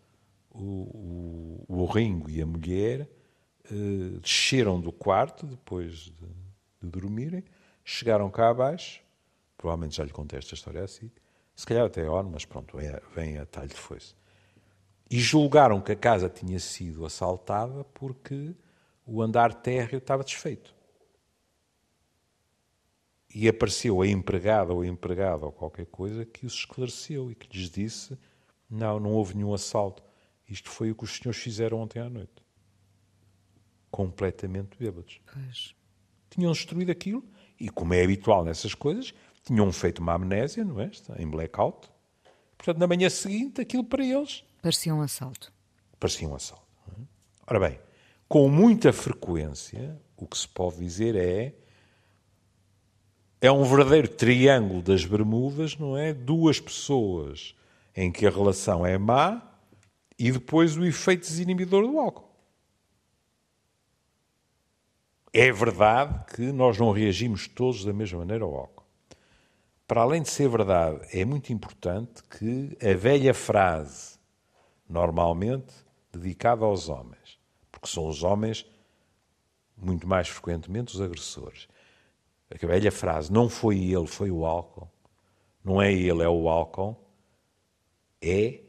o, 0.50 1.64
o, 1.68 1.82
o 1.82 1.84
Ringo 1.86 2.30
e 2.30 2.40
a 2.40 2.46
mulher 2.46 3.08
uh, 3.70 4.20
desceram 4.20 4.80
do 4.80 4.92
quarto 4.92 5.46
depois 5.46 5.92
de, 5.92 6.12
de, 6.82 6.88
dormirem, 6.88 7.42
chegaram 7.84 8.30
cá 8.30 8.50
abaixo, 8.50 9.02
provavelmente 9.56 9.96
já 9.96 10.04
lhe 10.04 10.12
contei 10.12 10.38
esta 10.38 10.54
história 10.54 10.82
assim, 10.82 11.10
se 11.56 11.66
calhar 11.66 11.86
até 11.86 12.08
hora, 12.08 12.26
mas 12.26 12.44
pronto, 12.44 12.78
é, 12.78 13.00
vem 13.14 13.38
a 13.38 13.46
talho 13.46 13.68
de 13.68 13.76
foice. 13.76 14.14
E 15.10 15.18
julgaram 15.18 15.80
que 15.80 15.92
a 15.92 15.96
casa 15.96 16.28
tinha 16.28 16.58
sido 16.58 17.04
assaltada 17.04 17.84
porque 17.84 18.54
o 19.06 19.22
andar 19.22 19.54
térreo 19.54 19.98
estava 19.98 20.24
desfeito. 20.24 20.74
E 23.32 23.48
apareceu 23.48 24.00
a 24.00 24.06
empregada 24.06 24.72
ou 24.72 24.84
empregado 24.84 25.44
ou 25.44 25.52
qualquer 25.52 25.86
coisa 25.86 26.24
que 26.24 26.46
os 26.46 26.54
esclareceu 26.54 27.30
e 27.30 27.34
que 27.34 27.56
lhes 27.56 27.68
disse 27.68 28.16
não, 28.68 28.98
não 28.98 29.12
houve 29.12 29.34
nenhum 29.34 29.54
assalto. 29.54 30.02
Isto 30.48 30.70
foi 30.70 30.90
o 30.90 30.94
que 30.94 31.04
os 31.04 31.16
senhores 31.16 31.40
fizeram 31.40 31.80
ontem 31.80 32.00
à 32.00 32.08
noite. 32.08 32.42
Completamente 33.90 34.76
bêbados. 34.78 35.20
Pois. 35.32 35.74
Tinham 36.30 36.52
destruído 36.52 36.90
aquilo 36.90 37.24
e, 37.58 37.68
como 37.68 37.94
é 37.94 38.02
habitual 38.02 38.44
nessas 38.44 38.74
coisas, 38.74 39.14
tinham 39.42 39.70
feito 39.72 40.00
uma 40.00 40.14
amnésia, 40.14 40.64
não 40.64 40.80
é? 40.80 40.90
Em 41.18 41.28
blackout. 41.28 41.88
Portanto, 42.56 42.78
na 42.78 42.86
manhã 42.86 43.08
seguinte, 43.08 43.60
aquilo 43.60 43.84
para 43.84 44.04
eles. 44.04 44.44
Parecia 44.60 44.94
um 44.94 45.00
assalto. 45.00 45.52
Parecia 46.00 46.28
um 46.28 46.34
assalto. 46.34 46.64
É? 46.98 47.02
Ora 47.46 47.60
bem, 47.60 47.78
com 48.28 48.48
muita 48.48 48.92
frequência, 48.92 50.00
o 50.16 50.26
que 50.26 50.36
se 50.36 50.48
pode 50.48 50.78
dizer 50.78 51.14
é. 51.14 51.54
É 53.40 53.52
um 53.52 53.62
verdadeiro 53.62 54.08
triângulo 54.08 54.80
das 54.80 55.04
Bermudas, 55.04 55.76
não 55.76 55.98
é? 55.98 56.14
Duas 56.14 56.58
pessoas 56.58 57.54
em 57.96 58.10
que 58.10 58.26
a 58.26 58.30
relação 58.30 58.84
é 58.84 58.98
má 58.98 59.42
e 60.18 60.30
depois 60.30 60.76
o 60.76 60.84
efeito 60.84 61.22
desinibidor 61.22 61.86
do 61.86 61.98
álcool. 61.98 62.30
É 65.32 65.50
verdade 65.50 66.24
que 66.34 66.52
nós 66.52 66.78
não 66.78 66.92
reagimos 66.92 67.48
todos 67.48 67.84
da 67.84 67.92
mesma 67.92 68.20
maneira 68.20 68.44
ao 68.44 68.54
álcool. 68.54 68.84
Para 69.86 70.02
além 70.02 70.22
de 70.22 70.30
ser 70.30 70.48
verdade, 70.48 71.00
é 71.12 71.24
muito 71.24 71.52
importante 71.52 72.22
que 72.22 72.76
a 72.80 72.94
velha 72.94 73.34
frase, 73.34 74.18
normalmente 74.88 75.74
dedicada 76.12 76.64
aos 76.64 76.88
homens, 76.88 77.38
porque 77.70 77.88
são 77.88 78.06
os 78.06 78.22
homens 78.22 78.64
muito 79.76 80.06
mais 80.06 80.28
frequentemente 80.28 80.94
os 80.94 81.00
agressores. 81.00 81.68
A 82.50 82.66
velha 82.66 82.92
frase, 82.92 83.32
não 83.32 83.48
foi 83.48 83.78
ele, 83.78 84.06
foi 84.06 84.30
o 84.30 84.46
álcool, 84.46 84.88
não 85.64 85.82
é 85.82 85.92
ele, 85.92 86.22
é 86.22 86.28
o 86.28 86.48
álcool, 86.48 86.96
é 88.24 88.64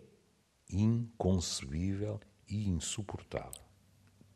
inconcebível 0.69 2.19
e 2.49 2.67
insuportável. 2.67 3.63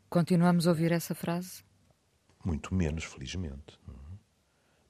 Continuamos 0.08 0.66
a 0.66 0.70
ouvir 0.70 0.92
essa 0.92 1.14
frase? 1.14 1.62
Muito 2.44 2.74
menos, 2.74 3.04
felizmente. 3.04 3.78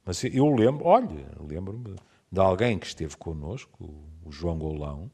Mas 0.05 0.23
eu 0.23 0.49
lembro, 0.49 0.85
olha, 0.85 1.31
lembro-me 1.39 1.95
de 2.31 2.39
alguém 2.39 2.79
que 2.79 2.87
esteve 2.87 3.15
connosco, 3.17 3.83
o 4.23 4.31
João 4.31 4.57
Golão. 4.57 5.11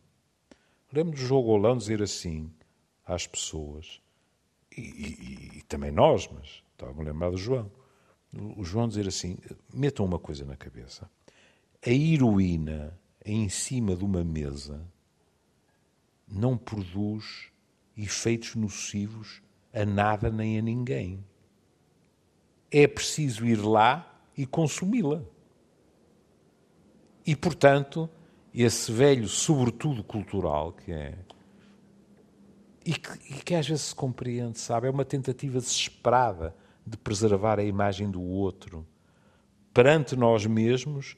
Lembro 0.94 1.16
do 1.16 1.18
João 1.18 1.44
Golão 1.44 1.76
dizer 1.76 2.02
assim 2.02 2.54
às 3.06 3.26
pessoas, 3.26 4.02
e, 4.76 4.82
e, 4.82 5.58
e 5.58 5.62
também 5.64 5.92
nós, 5.92 6.30
mas 6.32 6.64
estava-me 6.72 7.02
a 7.02 7.12
lembrar 7.12 7.32
do 7.32 7.38
João. 7.38 7.72
O 8.56 8.64
João 8.64 8.88
dizer 8.88 9.08
assim: 9.08 9.38
metam 9.74 10.06
uma 10.06 10.20
coisa 10.20 10.46
na 10.46 10.56
cabeça. 10.56 11.10
A 11.86 11.90
heroína 11.90 12.98
em 13.26 13.50
cima 13.50 13.96
de 13.96 14.06
uma 14.06 14.24
mesa 14.24 14.88
não 16.28 16.58
produz 16.58 17.52
efeitos 17.96 18.56
nocivos 18.56 19.42
a 19.74 19.86
nada 19.86 20.30
nem 20.30 20.58
a 20.58 20.62
ninguém. 20.62 21.24
É 22.70 22.88
preciso 22.88 23.46
ir 23.46 23.58
lá 23.58 24.22
e 24.38 24.46
consumi-la. 24.46 25.24
E, 27.26 27.36
portanto, 27.36 28.10
esse 28.54 28.92
velho 28.92 29.28
sobretudo 29.28 30.04
cultural 30.04 30.74
que 30.74 30.92
é. 30.92 31.18
E 32.86 32.94
que, 32.94 33.34
e 33.34 33.44
que 33.44 33.56
às 33.56 33.68
vezes 33.68 33.86
se 33.86 33.96
compreende, 33.96 34.60
sabe? 34.60 34.88
É 34.88 34.90
uma 34.90 35.06
tentativa 35.06 35.60
desesperada 35.60 36.56
de 36.86 36.98
preservar 36.98 37.60
a 37.60 37.64
imagem 37.64 38.10
do 38.10 38.22
outro 38.22 38.88
perante 39.74 40.16
nós 40.16 40.46
mesmos 40.46 41.16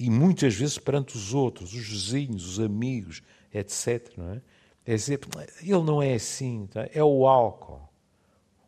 e 0.00 0.08
muitas 0.08 0.54
vezes 0.54 0.78
perante 0.78 1.14
os 1.14 1.34
outros, 1.34 1.74
os 1.74 1.86
vizinhos, 1.86 2.46
os 2.46 2.58
amigos, 2.58 3.22
etc. 3.52 4.10
Não 4.16 4.32
é? 4.32 4.42
é 4.86 4.94
dizer, 4.94 5.20
ele 5.60 5.82
não 5.82 6.02
é 6.02 6.14
assim, 6.14 6.66
tá? 6.66 6.88
é 6.90 7.04
o 7.04 7.26
álcool. 7.26 7.86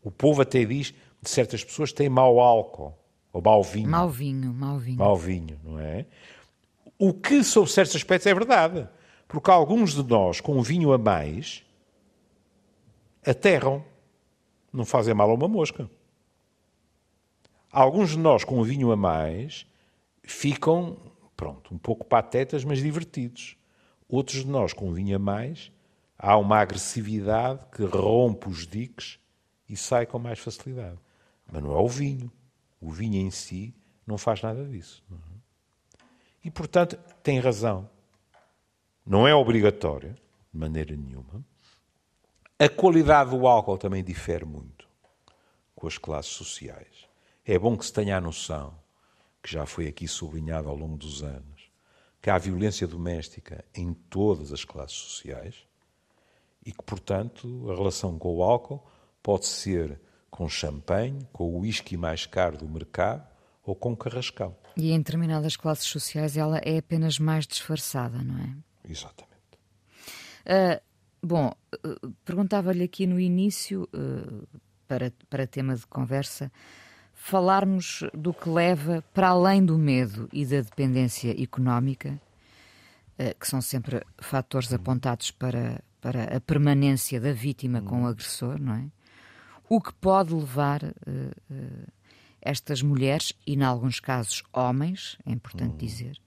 O 0.03 0.11
povo 0.11 0.43
até 0.43 0.62
diz, 0.62 0.93
de 1.23 1.31
certas 1.31 1.65
pessoas, 1.65 1.91
tem 1.91 2.09
mau 2.11 2.39
álcool. 2.39 2.95
Ou 3.33 3.41
mau 3.41 3.62
vinho. 3.62 3.89
Mau 3.89 4.11
vinho, 4.11 4.53
mau 4.53 4.79
vinho. 4.79 4.99
Mau 4.99 5.17
vinho, 5.17 5.59
não 5.65 5.81
é? 5.81 6.05
O 6.99 7.15
que, 7.15 7.43
sob 7.43 7.71
certos 7.71 7.97
aspectos, 7.97 8.27
é 8.27 8.35
verdade. 8.35 8.87
Porque 9.27 9.51
alguns 9.51 9.95
de 9.95 10.03
nós, 10.03 10.39
com 10.39 10.61
vinho 10.61 10.93
a 10.93 10.99
mais, 10.99 11.65
aterram. 13.25 13.83
Não 14.71 14.85
fazem 14.85 15.15
mal 15.15 15.31
a 15.31 15.35
uma 15.35 15.49
mosca. 15.49 15.89
Alguns 17.71 18.11
de 18.11 18.19
nós, 18.19 18.45
com 18.45 18.62
vinho 18.62 18.93
a 18.93 18.97
mais, 18.97 19.67
ficam, 20.23 20.97
pronto, 21.42 21.75
um 21.75 21.78
pouco 21.78 22.04
patetas, 22.04 22.64
mas 22.64 22.78
divertidos. 22.78 23.56
Outros 24.08 24.44
de 24.44 24.46
nós, 24.46 24.72
com 24.72 24.92
vinho 24.92 25.16
a 25.16 25.18
mais, 25.18 25.72
há 26.16 26.37
uma 26.37 26.58
agressividade 26.58 27.66
que 27.75 27.82
rompe 27.82 28.49
os 28.49 28.64
diques 28.64 29.18
e 29.68 29.76
sai 29.76 30.06
com 30.06 30.20
mais 30.20 30.38
facilidade. 30.38 30.99
Mas 31.50 31.61
não 31.61 31.72
é 31.72 31.82
o 31.82 31.88
vinho. 31.88 32.30
O 32.80 32.92
vinho 32.92 33.16
em 33.16 33.30
si 33.32 33.75
não 34.06 34.16
faz 34.16 34.40
nada 34.40 34.64
disso. 34.64 35.02
E, 36.44 36.50
portanto, 36.50 36.96
tem 37.25 37.40
razão. 37.40 37.90
Não 39.04 39.26
é 39.26 39.34
obrigatório, 39.34 40.14
de 40.52 40.61
maneira 40.61 40.94
nenhuma. 40.94 41.44
A 42.56 42.68
qualidade 42.68 43.30
do 43.30 43.49
álcool 43.49 43.78
também 43.78 44.04
difere 44.04 44.44
muito 44.44 44.88
com 45.75 45.88
as 45.88 45.99
classes 45.99 46.30
sociais. 46.30 47.08
É 47.44 47.58
bom 47.58 47.76
que 47.76 47.84
se 47.84 47.92
tenha 47.92 48.16
a 48.16 48.20
noção, 48.20 48.75
que 49.42 49.50
já 49.52 49.66
foi 49.66 49.88
aqui 49.88 50.06
sublinhado 50.06 50.68
ao 50.68 50.76
longo 50.76 50.96
dos 50.96 51.22
anos, 51.22 51.70
que 52.20 52.30
há 52.30 52.38
violência 52.38 52.87
doméstica 52.87 53.64
em 53.75 53.92
todas 53.92 54.52
as 54.52 54.64
classes 54.64 54.96
sociais 54.96 55.66
e 56.64 56.70
que, 56.70 56.82
portanto, 56.84 57.68
a 57.70 57.75
relação 57.75 58.18
com 58.18 58.37
o 58.37 58.42
álcool 58.42 58.87
pode 59.22 59.46
ser 59.46 60.00
com 60.30 60.49
champanhe, 60.49 61.26
com 61.32 61.44
o 61.44 61.58
whisky 61.61 61.96
mais 61.96 62.25
caro 62.25 62.56
do 62.56 62.68
mercado 62.68 63.26
ou 63.64 63.75
com 63.75 63.94
carrascal. 63.96 64.58
E 64.76 64.90
em 64.92 64.99
determinadas 64.99 65.56
classes 65.56 65.87
sociais 65.87 66.37
ela 66.37 66.58
é 66.58 66.78
apenas 66.78 67.18
mais 67.18 67.46
disfarçada, 67.46 68.18
não 68.22 68.38
é? 68.38 68.56
Exatamente. 68.88 69.32
Uh, 70.46 70.80
bom, 71.22 71.52
uh, 71.75 72.11
perguntava-lhe 72.25 72.84
aqui 72.84 73.06
no 73.06 73.20
início, 73.20 73.88
uh, 73.94 74.46
para, 74.88 75.12
para 75.28 75.46
tema 75.46 75.76
de 75.76 75.87
conversa, 75.87 76.50
falarmos 77.25 78.02
do 78.12 78.35
que 78.35 78.49
leva 78.49 79.05
para 79.14 79.29
além 79.29 79.64
do 79.64 79.79
medo 79.79 80.29
e 80.33 80.45
da 80.45 80.61
dependência 80.61 81.31
económica, 81.41 82.21
que 83.38 83.47
são 83.47 83.61
sempre 83.61 84.02
fatores 84.19 84.73
apontados 84.73 85.31
para, 85.31 85.81
para 86.00 86.37
a 86.37 86.41
permanência 86.41 87.21
da 87.21 87.33
vítima 87.33 87.81
com 87.81 88.02
o 88.02 88.07
agressor, 88.09 88.61
não 88.61 88.75
é? 88.75 88.87
o 89.69 89.81
que 89.81 89.93
pode 89.95 90.35
levar 90.35 90.83
uh, 90.83 90.91
uh, 91.50 91.87
estas 92.43 92.83
mulheres, 92.83 93.33
e 93.47 93.55
em 93.55 93.62
alguns 93.62 94.00
casos 94.00 94.43
homens, 94.52 95.17
é 95.25 95.31
importante 95.33 95.73
hum. 95.73 95.79
dizer, 95.79 96.21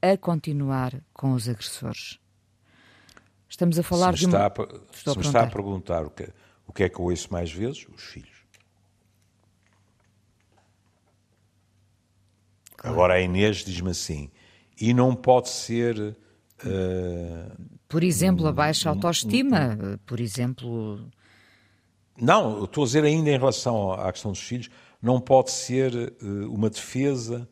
a 0.00 0.16
continuar 0.16 1.02
com 1.12 1.32
os 1.32 1.48
agressores. 1.48 2.20
Estamos 3.48 3.76
a 3.76 3.82
falar 3.82 4.12
se 4.12 4.20
de 4.20 4.26
uma... 4.26 4.46
A, 4.46 4.52
se 4.92 5.18
me 5.18 5.24
está 5.24 5.42
a 5.42 5.46
perguntar 5.48 6.04
o 6.04 6.10
que, 6.10 6.28
o 6.64 6.72
que 6.72 6.84
é 6.84 6.88
que 6.88 7.00
eu 7.00 7.06
ouço 7.06 7.32
mais 7.32 7.50
vezes, 7.50 7.86
os 7.88 8.04
filhos. 8.04 8.35
Claro. 12.76 12.94
Agora 12.94 13.14
a 13.14 13.20
Inês 13.20 13.58
diz-me 13.58 13.90
assim, 13.90 14.30
e 14.80 14.92
não 14.92 15.14
pode 15.14 15.48
ser... 15.48 16.16
Uh, 16.64 17.76
por 17.88 18.02
exemplo, 18.02 18.46
a 18.46 18.52
baixa 18.52 18.88
autoestima, 18.88 19.78
um, 19.80 19.92
um, 19.92 19.98
por 19.98 20.20
exemplo, 20.20 21.10
não, 22.20 22.64
estou 22.64 22.84
a 22.84 22.86
dizer 22.86 23.04
ainda 23.04 23.30
em 23.30 23.38
relação 23.38 23.92
à 23.92 24.10
questão 24.10 24.32
dos 24.32 24.40
filhos, 24.40 24.70
não 25.02 25.20
pode 25.20 25.50
ser 25.50 25.94
uh, 25.94 26.52
uma 26.52 26.70
defesa, 26.70 27.48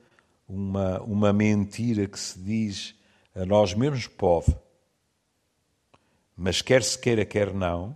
uma, 0.48 1.00
uma 1.02 1.32
mentira 1.32 2.06
que 2.06 2.18
se 2.18 2.38
diz 2.38 2.94
a 3.34 3.44
nós 3.44 3.74
mesmos, 3.74 4.06
pode. 4.06 4.56
Mas 6.36 6.62
quer 6.62 6.82
se 6.82 6.98
queira, 6.98 7.24
quer 7.26 7.52
não, 7.52 7.90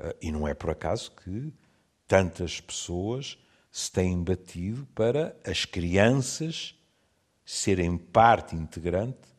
uh, 0.00 0.14
e 0.20 0.32
não 0.32 0.48
é 0.48 0.54
por 0.54 0.70
acaso 0.70 1.12
que 1.12 1.52
tantas 2.08 2.60
pessoas 2.60 3.38
se 3.72 3.90
têm 3.90 4.22
batido 4.22 4.86
para 4.94 5.34
as 5.46 5.64
crianças 5.64 6.78
serem 7.42 7.96
parte 7.96 8.54
integrante 8.54 9.32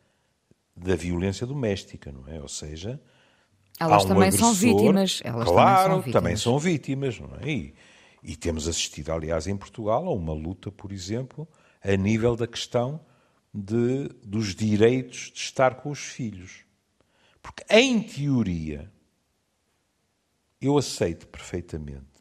da 0.75 0.95
violência 0.95 1.45
doméstica, 1.45 2.11
não 2.11 2.27
é? 2.27 2.41
Ou 2.41 2.47
seja, 2.47 2.99
elas 3.79 4.03
um 4.03 4.07
também 4.07 4.27
agressor, 4.29 4.47
são 4.47 4.53
vítimas. 4.55 5.21
Elas 5.23 5.47
claro, 5.47 5.83
também 5.83 5.85
são 5.85 5.99
vítimas. 5.99 6.13
Também 6.13 6.35
são 6.35 6.59
vítimas 6.59 7.19
não 7.19 7.37
é? 7.39 7.47
E, 7.47 7.75
e 8.23 8.35
temos 8.35 8.67
assistido, 8.67 9.11
aliás, 9.11 9.45
em 9.45 9.55
Portugal, 9.55 10.07
a 10.07 10.11
uma 10.11 10.33
luta, 10.33 10.71
por 10.71 10.91
exemplo, 10.91 11.47
a 11.83 11.95
nível 11.95 12.35
da 12.35 12.47
questão 12.47 12.99
de, 13.53 14.09
dos 14.23 14.55
direitos 14.55 15.31
de 15.31 15.39
estar 15.39 15.75
com 15.75 15.91
os 15.91 15.99
filhos. 15.99 16.65
Porque, 17.39 17.63
em 17.69 18.01
teoria, 18.01 18.91
eu 20.59 20.75
aceito 20.75 21.27
perfeitamente 21.27 22.13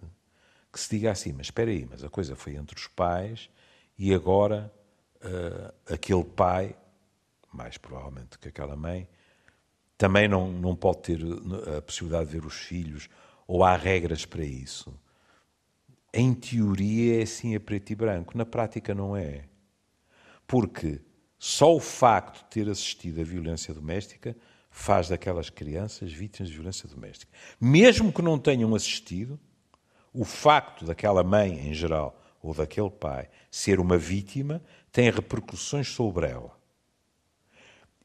que 0.73 0.81
se 0.81 0.91
diga 0.91 1.11
assim, 1.11 1.33
mas 1.33 1.47
espera 1.47 1.71
aí, 1.71 1.87
mas 1.89 2.03
a 2.03 2.09
coisa 2.09 2.35
foi 2.35 2.57
entre 2.57 2.77
os 2.77 2.87
pais 2.87 3.51
e 3.99 4.15
agora 4.15 4.73
uh, 5.17 5.93
aquele 5.93 6.25
pai, 6.25 6.75
mais 7.53 7.77
provavelmente 7.77 8.39
que 8.39 8.49
aquela 8.49 8.75
mãe, 8.75 9.07
também 9.99 10.27
não, 10.27 10.51
não 10.51 10.75
pode 10.75 11.03
ter 11.03 11.21
a 11.77 11.83
possibilidade 11.83 12.31
de 12.31 12.33
ver 12.33 12.47
os 12.47 12.55
filhos, 12.55 13.09
ou 13.47 13.63
há 13.63 13.77
regras 13.77 14.25
para 14.25 14.45
isso. 14.45 14.93
Em 16.13 16.35
teoria 16.35 17.21
é 17.21 17.23
assim 17.23 17.55
a 17.55 17.61
preto 17.61 17.91
e 17.91 17.95
branco, 17.95 18.37
na 18.37 18.45
prática 18.45 18.95
não 18.95 19.17
é. 19.17 19.45
Porque 20.47 21.01
só 21.39 21.75
o 21.75 21.81
facto 21.81 22.45
de 22.45 22.51
ter 22.51 22.71
assistido 22.71 23.21
à 23.21 23.25
violência 23.25 23.73
doméstica 23.73 24.37
faz 24.71 25.09
daquelas 25.09 25.51
crianças 25.51 26.13
vítimas 26.13 26.49
de 26.49 26.55
violência 26.55 26.89
doméstica. 26.89 27.31
Mesmo 27.61 28.13
que 28.13 28.23
não 28.23 28.39
tenham 28.39 28.75
assistido, 28.75 29.39
o 30.13 30.25
facto 30.25 30.85
daquela 30.85 31.23
mãe, 31.23 31.69
em 31.69 31.75
geral, 31.75 32.21
ou 32.43 32.53
daquele 32.53 32.91
pai, 32.91 33.29
ser 33.51 33.81
uma 33.81 33.97
vítima, 33.97 34.63
tem 34.91 35.11
repercussões 35.11 35.89
sobre 35.89 36.29
ela. 36.29 36.57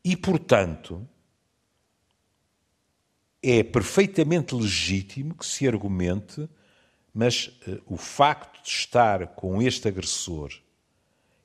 E, 0.03 0.15
portanto, 0.15 1.07
é 3.41 3.63
perfeitamente 3.63 4.55
legítimo 4.55 5.35
que 5.35 5.45
se 5.45 5.67
argumente, 5.67 6.47
mas 7.13 7.47
uh, 7.67 7.81
o 7.85 7.97
facto 7.97 8.61
de 8.63 8.69
estar 8.69 9.27
com 9.27 9.61
este 9.61 9.87
agressor 9.87 10.51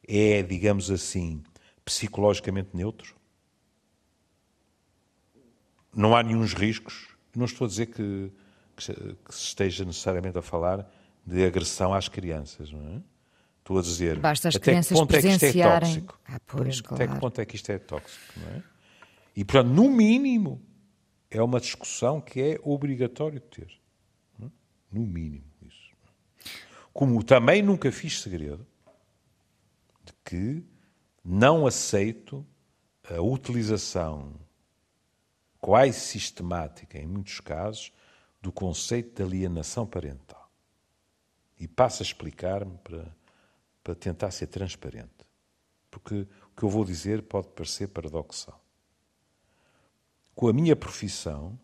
é, 0.07 0.43
digamos 0.43 0.91
assim, 0.91 1.43
psicologicamente 1.85 2.71
neutro? 2.75 3.15
Não 5.95 6.17
há 6.17 6.23
nenhum 6.23 6.45
riscos. 6.45 7.09
Não 7.35 7.45
estou 7.45 7.65
a 7.65 7.69
dizer 7.69 7.87
que, 7.87 8.33
que, 8.87 9.35
se 9.35 9.45
esteja 9.45 9.85
necessariamente 9.85 10.39
a 10.39 10.43
falar 10.43 10.91
de 11.27 11.45
agressão 11.45 11.95
às 11.95 12.09
crianças, 12.09 12.73
não 12.73 12.81
é? 12.97 13.03
Estou 13.59 13.79
a 13.79 13.83
dizer 13.83 14.19
Basta 14.19 14.49
as 14.49 14.57
até 14.57 14.81
que 14.81 14.93
ponto 14.93 15.15
é 15.15 15.23
que 15.23 15.29
isto 15.29 15.45
é 15.45 15.79
tóxico. 15.79 16.21
Ah, 16.27 16.41
pois, 16.47 16.83
até 16.85 17.07
que 17.07 17.21
ponto 17.21 17.41
é 17.41 17.45
que 17.47 17.57
isto 17.57 17.71
é 17.71 17.79
tóxico, 17.79 18.41
não 18.41 18.49
é? 18.49 18.63
E, 19.37 19.45
portanto, 19.45 19.73
no 19.73 19.89
mínimo, 19.89 20.61
é 21.31 21.43
uma 21.43 21.61
discussão 21.61 22.21
que 22.21 22.41
é 22.41 22.61
obrigatório 22.63 23.41
ter. 23.41 23.71
É? 24.43 24.47
No 24.93 25.07
mínimo, 25.07 25.47
isso. 25.63 25.93
Como 26.93 27.23
também 27.23 27.63
nunca 27.63 27.91
fiz 27.91 28.21
segredo 28.21 28.67
de 30.05 30.13
que 30.25 30.63
não 31.25 31.67
aceito 31.67 32.45
a 33.09 33.21
utilização 33.21 34.35
quase 35.61 36.01
sistemática, 36.01 36.99
em 36.99 37.07
muitos 37.07 37.41
casos, 37.41 37.93
do 38.43 38.53
conceito 38.53 39.17
de 39.17 39.23
alienação 39.23 39.87
parental. 39.87 40.51
E 41.59 41.69
passo 41.69 42.03
a 42.03 42.05
explicar-me 42.05 42.77
para, 42.79 43.07
para 43.83 43.95
tentar 43.95 44.31
ser 44.33 44.49
transparente. 44.49 45.25
Porque 45.91 46.27
o 46.51 46.57
que 46.57 46.65
eu 46.65 46.69
vou 46.69 46.85
dizer 46.85 47.23
pode 47.23 47.49
parecer 47.49 47.89
paradoxal. 47.89 48.61
Com 50.35 50.49
a 50.49 50.53
minha 50.53 50.75
profissão, 50.75 51.59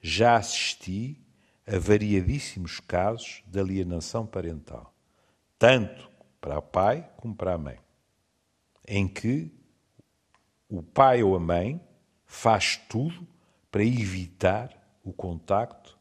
já 0.00 0.36
assisti 0.36 1.18
a 1.66 1.78
variadíssimos 1.78 2.80
casos 2.80 3.42
de 3.46 3.58
alienação 3.58 4.26
parental, 4.26 4.92
tanto 5.58 6.10
para 6.40 6.58
o 6.58 6.62
pai 6.62 7.08
como 7.16 7.34
para 7.34 7.54
a 7.54 7.58
mãe 7.58 7.78
em 8.90 9.06
que 9.06 9.48
o 10.68 10.82
pai 10.82 11.22
ou 11.22 11.36
a 11.36 11.40
mãe 11.40 11.80
faz 12.26 12.76
tudo 12.76 13.24
para 13.70 13.84
evitar 13.84 14.76
o 15.04 15.12
contacto 15.12 15.96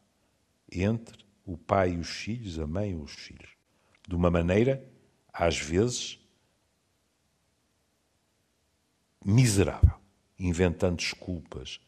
entre 0.71 1.25
o 1.45 1.57
pai 1.57 1.93
e 1.93 1.97
os 1.97 2.09
filhos, 2.09 2.59
a 2.59 2.67
mãe 2.67 2.91
e 2.91 2.95
os 2.95 3.11
filhos. 3.11 3.49
De 4.07 4.15
uma 4.15 4.29
maneira, 4.29 4.83
às 5.33 5.57
vezes, 5.57 6.19
miserável, 9.23 9.93
inventando 10.37 10.97
desculpas 10.97 11.79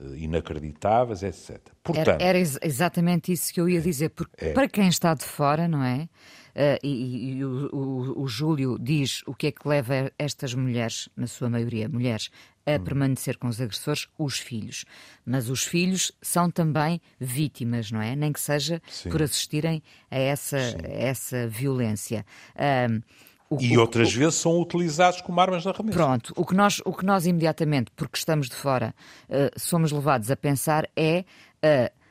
eh, 0.00 0.16
inacreditáveis, 0.16 1.22
etc. 1.22 1.60
Portanto, 1.82 2.08
era, 2.08 2.22
era 2.22 2.38
exatamente 2.38 3.32
isso 3.32 3.52
que 3.52 3.60
eu 3.60 3.68
ia 3.68 3.80
dizer, 3.80 4.10
porque 4.10 4.46
é, 4.46 4.52
para 4.52 4.68
quem 4.68 4.88
está 4.88 5.14
de 5.14 5.24
fora, 5.24 5.68
não 5.68 5.82
é? 5.82 6.08
Uh, 6.54 6.76
e, 6.82 7.30
e 7.38 7.44
o, 7.46 7.74
o, 7.74 8.22
o, 8.24 8.28
Júlio 8.28 8.78
diz 8.78 9.22
o 9.26 9.34
que 9.34 9.46
é 9.46 9.52
que 9.52 9.66
leva 9.66 10.12
estas 10.18 10.52
mulheres, 10.52 11.08
na 11.16 11.26
sua 11.26 11.48
maioria 11.48 11.88
mulheres, 11.88 12.28
a 12.66 12.72
hum. 12.72 12.84
permanecer 12.84 13.36
com 13.36 13.48
os 13.48 13.60
agressores, 13.60 14.08
os 14.18 14.38
filhos. 14.38 14.84
Mas 15.24 15.48
os 15.48 15.64
filhos 15.64 16.12
são 16.20 16.50
também 16.50 17.00
vítimas, 17.18 17.90
não 17.90 18.00
é? 18.00 18.14
Nem 18.16 18.32
que 18.32 18.40
seja 18.40 18.80
Sim. 18.88 19.10
por 19.10 19.22
assistirem 19.22 19.82
a 20.10 20.18
essa, 20.18 20.56
a 20.56 20.88
essa 20.88 21.48
violência. 21.48 22.24
Uh, 22.54 23.02
o, 23.50 23.60
e 23.60 23.76
outras 23.76 24.14
o, 24.14 24.18
vezes 24.18 24.36
são 24.36 24.58
utilizados 24.60 25.20
como 25.20 25.38
armas 25.40 25.62
de 25.62 25.68
arremesso. 25.68 25.98
Pronto, 25.98 26.32
o 26.36 26.46
que 26.46 26.54
nós, 26.54 26.80
o 26.84 26.92
que 26.92 27.04
nós 27.04 27.26
imediatamente, 27.26 27.90
porque 27.94 28.16
estamos 28.16 28.48
de 28.48 28.54
fora, 28.54 28.94
uh, 29.28 29.60
somos 29.60 29.92
levados 29.92 30.30
a 30.30 30.36
pensar 30.36 30.88
é 30.96 31.24
uh, 31.62 32.02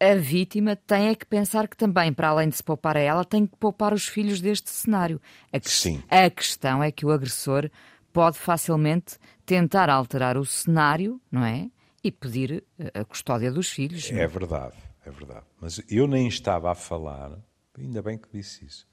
a 0.00 0.14
vítima 0.16 0.76
tem 0.76 1.08
é 1.08 1.14
que 1.14 1.24
pensar 1.24 1.66
que 1.66 1.76
também, 1.76 2.12
para 2.12 2.28
além 2.28 2.48
de 2.48 2.56
se 2.56 2.62
poupar 2.62 2.96
a 2.96 3.00
ela, 3.00 3.24
tem 3.24 3.46
que 3.46 3.56
poupar 3.56 3.92
os 3.94 4.06
filhos 4.06 4.40
deste 4.40 4.70
cenário. 4.70 5.20
A, 5.52 5.58
que... 5.58 5.70
Sim. 5.70 6.02
a 6.10 6.28
questão 6.28 6.82
é 6.82 6.90
que 6.90 7.06
o 7.06 7.10
agressor 7.10 7.70
pode 8.14 8.38
facilmente 8.38 9.18
tentar 9.44 9.90
alterar 9.90 10.38
o 10.38 10.46
cenário, 10.46 11.20
não 11.30 11.44
é? 11.44 11.68
E 12.02 12.12
pedir 12.12 12.64
eh, 12.78 13.00
a 13.00 13.04
custódia 13.04 13.50
dos 13.50 13.68
filhos. 13.68 14.08
É, 14.12 14.24
verdade, 14.28 14.76
é 15.04 15.10
verdade. 15.10 15.44
Mas 15.60 15.82
eu 15.90 16.06
nem 16.06 16.28
estava 16.28 16.70
a 16.70 16.76
falar, 16.76 17.36
ainda 17.76 18.00
bem 18.00 18.16
que 18.16 18.28
disse 18.32 18.64
isso, 18.64 18.86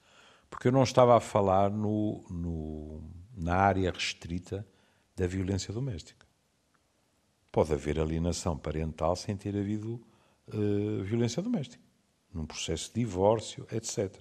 porque 0.50 0.68
eu 0.68 0.72
não 0.72 0.82
estava 0.82 1.16
a 1.16 1.20
falar 1.20 1.70
no, 1.70 2.26
no, 2.32 3.04
na 3.38 3.58
área 3.58 3.92
restrita 3.92 4.68
da 5.16 5.28
violência 5.28 5.72
doméstica. 5.72 6.26
Pode 7.52 7.74
haver 7.74 8.00
alienação 8.00 8.58
parental 8.58 9.16
sem 9.16 9.38
ter 9.38 9.56
havido 9.56 10.02
uh, 10.48 11.04
violência 11.04 11.44
doméstica, 11.44 11.84
num 12.34 12.48
processo 12.48 12.92
de 12.92 13.02
divórcio, 13.02 13.68
etc. 13.72 14.18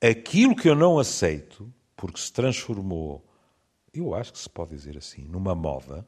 Aquilo 0.00 0.54
que 0.54 0.68
eu 0.68 0.76
não 0.76 0.98
aceito, 0.98 1.72
porque 1.96 2.20
se 2.20 2.32
transformou, 2.32 3.29
eu 3.92 4.14
acho 4.14 4.32
que 4.32 4.38
se 4.38 4.48
pode 4.48 4.70
dizer 4.70 4.96
assim, 4.96 5.24
numa 5.24 5.54
moda, 5.54 6.06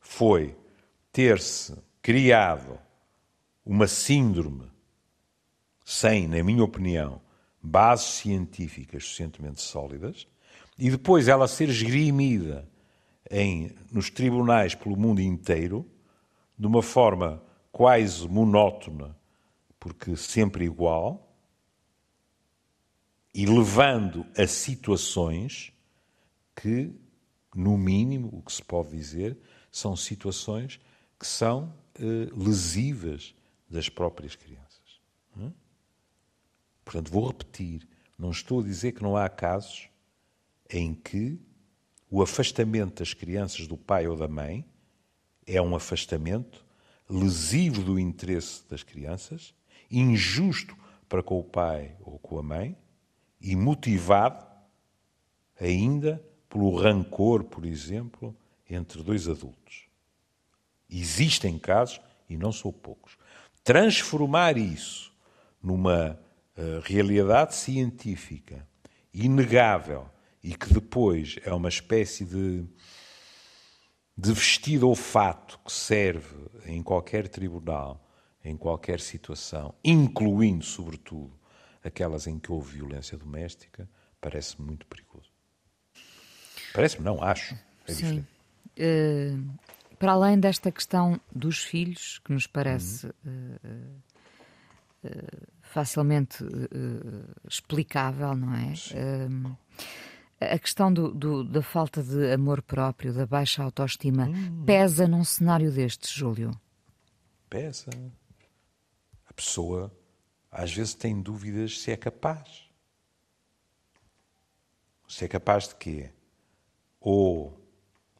foi 0.00 0.56
ter-se 1.12 1.76
criado 2.02 2.78
uma 3.64 3.86
síndrome 3.86 4.70
sem, 5.84 6.28
na 6.28 6.42
minha 6.42 6.64
opinião, 6.64 7.20
bases 7.62 8.06
científicas 8.06 9.04
suficientemente 9.04 9.60
sólidas 9.60 10.26
e 10.78 10.90
depois 10.90 11.28
ela 11.28 11.48
ser 11.48 11.68
esgrimida 11.68 12.68
em, 13.30 13.74
nos 13.90 14.10
tribunais 14.10 14.74
pelo 14.74 14.96
mundo 14.96 15.20
inteiro 15.20 15.88
de 16.58 16.66
uma 16.66 16.82
forma 16.82 17.42
quase 17.72 18.26
monótona, 18.28 19.16
porque 19.78 20.16
sempre 20.16 20.64
igual, 20.64 21.36
e 23.34 23.44
levando 23.44 24.24
a 24.36 24.46
situações 24.46 25.72
que, 26.54 26.90
no 27.56 27.78
mínimo, 27.78 28.28
o 28.32 28.42
que 28.42 28.52
se 28.52 28.62
pode 28.62 28.90
dizer, 28.90 29.36
são 29.72 29.96
situações 29.96 30.78
que 31.18 31.26
são 31.26 31.74
eh, 31.94 32.28
lesivas 32.36 33.34
das 33.68 33.88
próprias 33.88 34.36
crianças. 34.36 35.00
Hum? 35.36 35.50
Portanto, 36.84 37.10
vou 37.10 37.26
repetir: 37.26 37.88
não 38.18 38.30
estou 38.30 38.60
a 38.60 38.62
dizer 38.62 38.92
que 38.92 39.02
não 39.02 39.16
há 39.16 39.28
casos 39.28 39.88
em 40.68 40.94
que 40.94 41.40
o 42.10 42.22
afastamento 42.22 42.98
das 42.98 43.14
crianças 43.14 43.66
do 43.66 43.76
pai 43.76 44.06
ou 44.06 44.16
da 44.16 44.28
mãe 44.28 44.64
é 45.46 45.60
um 45.60 45.74
afastamento 45.74 46.64
lesivo 47.08 47.82
do 47.82 47.98
interesse 47.98 48.68
das 48.68 48.82
crianças, 48.82 49.54
injusto 49.90 50.76
para 51.08 51.22
com 51.22 51.38
o 51.38 51.44
pai 51.44 51.96
ou 52.00 52.18
com 52.18 52.38
a 52.38 52.42
mãe 52.42 52.76
e 53.40 53.54
motivado 53.56 54.44
ainda 55.58 56.22
pelo 56.48 56.76
rancor, 56.76 57.44
por 57.44 57.64
exemplo, 57.64 58.34
entre 58.68 59.02
dois 59.02 59.28
adultos. 59.28 59.86
Existem 60.88 61.58
casos, 61.58 62.00
e 62.28 62.36
não 62.36 62.52
são 62.52 62.72
poucos. 62.72 63.16
Transformar 63.62 64.56
isso 64.56 65.12
numa 65.62 66.18
uh, 66.56 66.80
realidade 66.82 67.54
científica 67.54 68.66
inegável 69.12 70.08
e 70.42 70.54
que 70.54 70.72
depois 70.72 71.36
é 71.44 71.52
uma 71.52 71.68
espécie 71.68 72.24
de 72.24 72.64
de 74.16 74.32
vestido 74.32 74.88
ou 74.88 74.94
fato 74.94 75.60
que 75.62 75.70
serve 75.70 76.48
em 76.64 76.82
qualquer 76.82 77.28
tribunal, 77.28 78.02
em 78.42 78.56
qualquer 78.56 78.98
situação, 78.98 79.74
incluindo, 79.84 80.64
sobretudo, 80.64 81.38
aquelas 81.84 82.26
em 82.26 82.38
que 82.38 82.50
houve 82.50 82.76
violência 82.76 83.18
doméstica, 83.18 83.88
parece-me 84.20 84.66
muito 84.66 84.86
perigoso. 84.86 85.35
Parece-me, 86.76 87.04
não, 87.04 87.22
acho. 87.22 87.56
É 87.88 87.92
Sim. 87.92 88.26
Uh, 88.78 89.42
para 89.98 90.12
além 90.12 90.38
desta 90.38 90.70
questão 90.70 91.18
dos 91.34 91.64
filhos, 91.64 92.20
que 92.22 92.32
nos 92.34 92.46
parece 92.46 93.06
uhum. 93.24 93.56
uh, 93.64 95.08
uh, 95.08 95.46
facilmente 95.62 96.44
explicável, 97.48 98.36
não 98.36 98.54
é? 98.54 98.74
a 100.38 100.58
questão 100.58 100.92
do, 100.92 101.14
do, 101.14 101.42
da 101.42 101.62
falta 101.62 102.02
de 102.02 102.30
amor 102.30 102.60
próprio, 102.60 103.10
da 103.14 103.24
baixa 103.24 103.62
autoestima, 103.62 104.26
hum. 104.26 104.64
pesa 104.66 105.08
num 105.08 105.24
cenário 105.24 105.72
destes, 105.72 106.10
Júlio? 106.10 106.50
Pesa. 107.48 107.88
A 109.26 109.32
pessoa 109.32 109.90
às 110.50 110.74
vezes 110.74 110.92
tem 110.92 111.20
dúvidas 111.22 111.80
se 111.80 111.90
é 111.90 111.96
capaz. 111.96 112.68
Se 115.08 115.24
é 115.24 115.28
capaz 115.28 115.68
de 115.68 115.76
quê? 115.76 116.10
Ou 117.08 117.56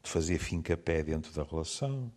de 0.01 0.09
fazer 0.09 0.38
finca-pé 0.38 1.03
dentro 1.03 1.33
da 1.33 1.42
relação, 1.42 2.12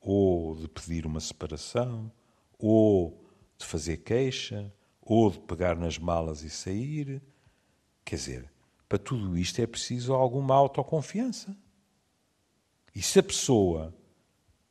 ou 0.00 0.56
de 0.56 0.66
pedir 0.66 1.04
uma 1.04 1.20
separação, 1.20 2.10
ou 2.58 3.22
de 3.58 3.66
fazer 3.66 3.98
queixa, 3.98 4.72
ou 5.02 5.30
de 5.30 5.38
pegar 5.40 5.76
nas 5.76 5.98
malas 5.98 6.42
e 6.42 6.48
sair. 6.48 7.20
Quer 8.06 8.16
dizer, 8.16 8.52
para 8.88 8.96
tudo 8.96 9.36
isto 9.36 9.60
é 9.60 9.66
preciso 9.66 10.14
alguma 10.14 10.54
autoconfiança. 10.54 11.54
E 12.94 13.02
se 13.02 13.18
a 13.18 13.22
pessoa, 13.22 13.94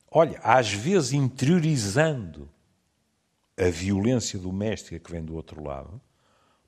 olha, 0.09 0.39
às 0.39 0.73
vezes 0.73 1.13
interiorizando 1.13 2.49
a 3.55 3.69
violência 3.69 4.39
doméstica 4.39 4.97
que 4.97 5.11
vem 5.11 5.23
do 5.23 5.35
outro 5.35 5.63
lado, 5.63 6.01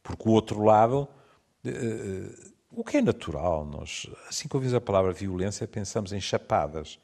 porque 0.04 0.30
o 0.30 0.32
outro 0.32 0.62
lado, 0.64 1.08
uh, 1.66 2.52
o 2.72 2.84
que 2.84 2.98
é 2.98 3.02
natural, 3.02 3.66
nós, 3.66 4.08
assim 4.28 4.48
que 4.48 4.56
ouvimos 4.56 4.76
a 4.76 4.82
palavra 4.82 5.12
violência, 5.12 5.68
pensamos 5.68 6.14
em 6.14 6.22
chapadas. 6.22 7.00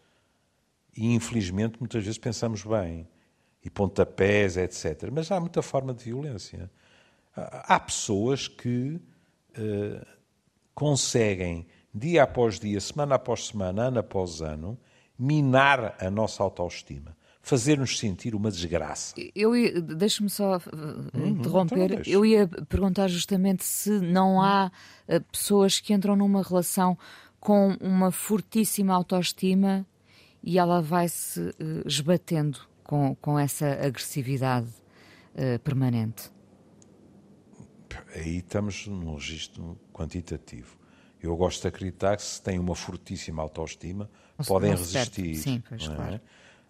E 0.95 1.13
infelizmente 1.13 1.78
muitas 1.80 2.04
vezes 2.04 2.17
pensamos 2.17 2.63
bem, 2.63 3.08
e 3.63 3.69
pontapés, 3.69 4.58
etc. 4.58 5.10
Mas 5.12 5.32
há 5.32 5.39
muita 5.39 5.62
forma 5.62 5.93
de 5.93 6.04
violência. 6.04 6.69
Há 7.36 7.80
pessoas 7.80 8.47
que 8.47 9.01
uh, 9.58 10.06
conseguem, 10.73 11.67
dia 11.93 12.23
após 12.23 12.60
dia, 12.60 12.80
semana 12.80 13.15
após 13.15 13.47
semana, 13.47 13.88
ano 13.88 13.99
após 13.99 14.41
ano, 14.41 14.78
minar 15.17 15.97
a 15.99 16.10
nossa 16.10 16.43
autoestima 16.43 17.15
fazer-nos 17.45 17.99
sentir 17.99 18.34
uma 18.34 18.49
desgraça. 18.49 19.13
Eu 19.36 19.51
deixe-me 19.84 20.31
só 20.31 20.60
uhum, 21.13 21.27
interromper. 21.27 21.91
Então 21.91 22.01
eu 22.08 22.25
ia 22.25 22.47
perguntar 22.47 23.08
justamente 23.08 23.63
se 23.63 23.91
não 23.99 24.41
há 24.41 24.71
uh, 25.08 25.21
pessoas 25.31 25.79
que 25.79 25.93
entram 25.93 26.15
numa 26.15 26.41
relação 26.41 26.97
com 27.39 27.77
uma 27.79 28.12
fortíssima 28.12 28.95
autoestima 28.95 29.86
e 30.41 30.58
ela 30.58 30.81
vai 30.81 31.08
se 31.08 31.39
uh, 31.39 31.53
esbatendo 31.86 32.58
com, 32.84 33.13
com 33.17 33.38
essa 33.38 33.73
agressividade 33.73 34.69
uh, 35.36 35.60
permanente. 35.60 36.31
Aí 38.15 38.38
estamos 38.38 38.88
num 38.88 39.13
registro 39.13 39.79
quantitativo. 39.93 40.75
Eu 41.21 41.38
gosto 41.38 41.62
de 41.62 41.67
acreditar 41.67 42.17
que 42.17 42.23
se 42.23 42.41
tem 42.41 42.58
uma 42.58 42.75
fortíssima 42.75 43.43
autoestima, 43.43 44.10
podem 44.47 44.71
resistir. 44.71 45.36
Sim, 45.36 45.63
pois, 45.69 45.84
é? 45.84 45.95
claro. 45.95 46.21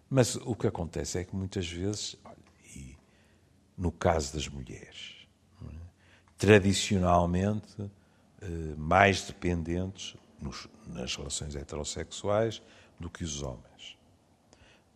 Mas 0.08 0.36
o 0.36 0.54
que 0.54 0.66
acontece 0.66 1.18
é 1.18 1.24
que 1.24 1.34
muitas 1.34 1.68
vezes, 1.68 2.16
olha, 2.24 2.36
e 2.74 2.96
no 3.76 3.90
caso 3.90 4.32
das 4.32 4.48
mulheres, 4.48 5.26
é? 5.62 5.66
tradicionalmente 6.38 7.90
eh, 8.40 8.74
mais 8.76 9.22
dependentes 9.22 10.16
nos, 10.40 10.68
nas 10.86 11.16
relações 11.16 11.56
heterossexuais 11.56 12.62
do 13.00 13.10
que 13.10 13.24
os 13.24 13.42
homens. 13.42 13.98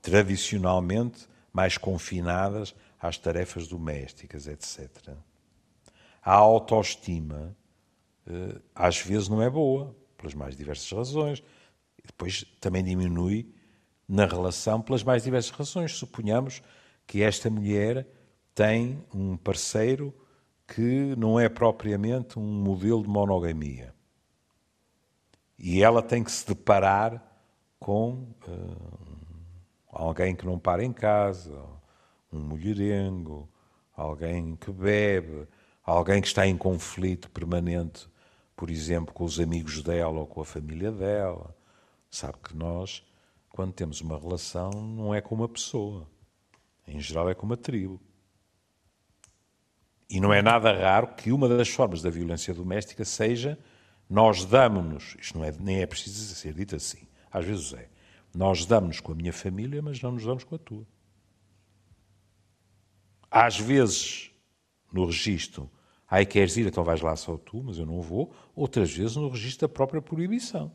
Tradicionalmente 0.01 1.29
mais 1.53 1.77
confinadas 1.77 2.75
às 3.01 3.19
tarefas 3.19 3.67
domésticas, 3.67 4.47
etc. 4.47 5.17
A 6.23 6.35
autoestima 6.35 7.57
eh, 8.27 8.61
às 8.75 8.99
vezes 9.01 9.29
não 9.29 9.43
é 9.43 9.51
boa, 9.51 9.97
pelas 10.17 10.35
mais 10.35 10.57
diversas 10.57 10.91
razões. 10.91 11.43
Depois 12.05 12.45
também 12.61 12.85
diminui 12.85 13.53
na 14.11 14.27
relação 14.27 14.83
pelas 14.83 15.05
mais 15.05 15.23
diversas 15.23 15.53
razões. 15.53 15.97
Suponhamos 15.97 16.61
que 17.07 17.23
esta 17.23 17.49
mulher 17.49 18.05
tem 18.53 19.05
um 19.15 19.37
parceiro 19.37 20.13
que 20.67 21.15
não 21.17 21.39
é 21.39 21.49
propriamente 21.49 22.37
um 22.37 22.43
modelo 22.43 23.03
de 23.03 23.09
monogamia. 23.09 23.95
E 25.57 25.81
ela 25.81 26.03
tem 26.03 26.25
que 26.25 26.33
se 26.33 26.45
deparar 26.45 27.23
com 27.79 28.27
uh, 28.49 29.17
alguém 29.89 30.35
que 30.35 30.45
não 30.45 30.59
para 30.59 30.85
em 30.85 30.93
casa, 30.93 31.63
um 32.33 32.41
mulherengo, 32.41 33.49
alguém 33.97 34.57
que 34.57 34.73
bebe, 34.73 35.47
alguém 35.85 36.21
que 36.21 36.27
está 36.27 36.45
em 36.49 36.57
conflito 36.57 37.31
permanente, 37.31 38.09
por 38.57 38.71
exemplo, 38.71 39.15
com 39.15 39.23
os 39.23 39.39
amigos 39.39 39.83
dela 39.83 40.19
ou 40.19 40.27
com 40.27 40.41
a 40.41 40.45
família 40.45 40.91
dela. 40.91 41.55
Sabe 42.11 42.39
que 42.43 42.57
nós 42.57 43.05
quando 43.51 43.73
temos 43.73 44.01
uma 44.01 44.19
relação, 44.19 44.71
não 44.71 45.15
é 45.15 45.21
com 45.21 45.35
uma 45.35 45.49
pessoa. 45.49 46.09
Em 46.87 47.01
geral, 47.01 47.29
é 47.29 47.35
com 47.35 47.45
uma 47.45 47.57
tribo. 47.57 48.01
E 50.09 50.19
não 50.19 50.33
é 50.33 50.41
nada 50.41 50.73
raro 50.73 51.15
que 51.15 51.31
uma 51.31 51.49
das 51.49 51.69
formas 51.69 52.01
da 52.03 52.11
violência 52.11 52.55
doméstica 52.55 53.05
seja 53.05 53.59
nós 54.11 54.45
damos-nos, 54.45 55.17
isto 55.21 55.39
não 55.39 55.45
é, 55.45 55.53
nem 55.53 55.83
é 55.83 55.87
preciso 55.87 56.35
ser 56.35 56.53
dito 56.53 56.75
assim, 56.75 57.07
às 57.31 57.45
vezes 57.45 57.73
é, 57.73 57.89
nós 58.35 58.67
damos-nos 58.67 58.99
com 58.99 59.13
a 59.13 59.15
minha 59.15 59.33
família, 59.33 59.81
mas 59.81 60.03
não 60.03 60.11
nos 60.11 60.25
damos 60.25 60.43
com 60.43 60.57
a 60.57 60.59
tua. 60.59 60.85
Às 63.31 63.57
vezes, 63.57 64.33
no 64.93 65.07
registro, 65.07 65.71
aí 66.09 66.27
queres 66.27 66.57
ir, 66.57 66.67
então 66.67 66.83
vais 66.83 67.01
lá 67.01 67.15
só 67.15 67.37
tu, 67.37 67.63
mas 67.63 67.79
eu 67.79 67.87
não 67.87 68.01
vou. 68.01 68.35
Outras 68.53 68.93
vezes, 68.93 69.15
no 69.15 69.29
registro 69.29 69.69
da 69.69 69.73
própria 69.73 70.03
proibição. 70.03 70.73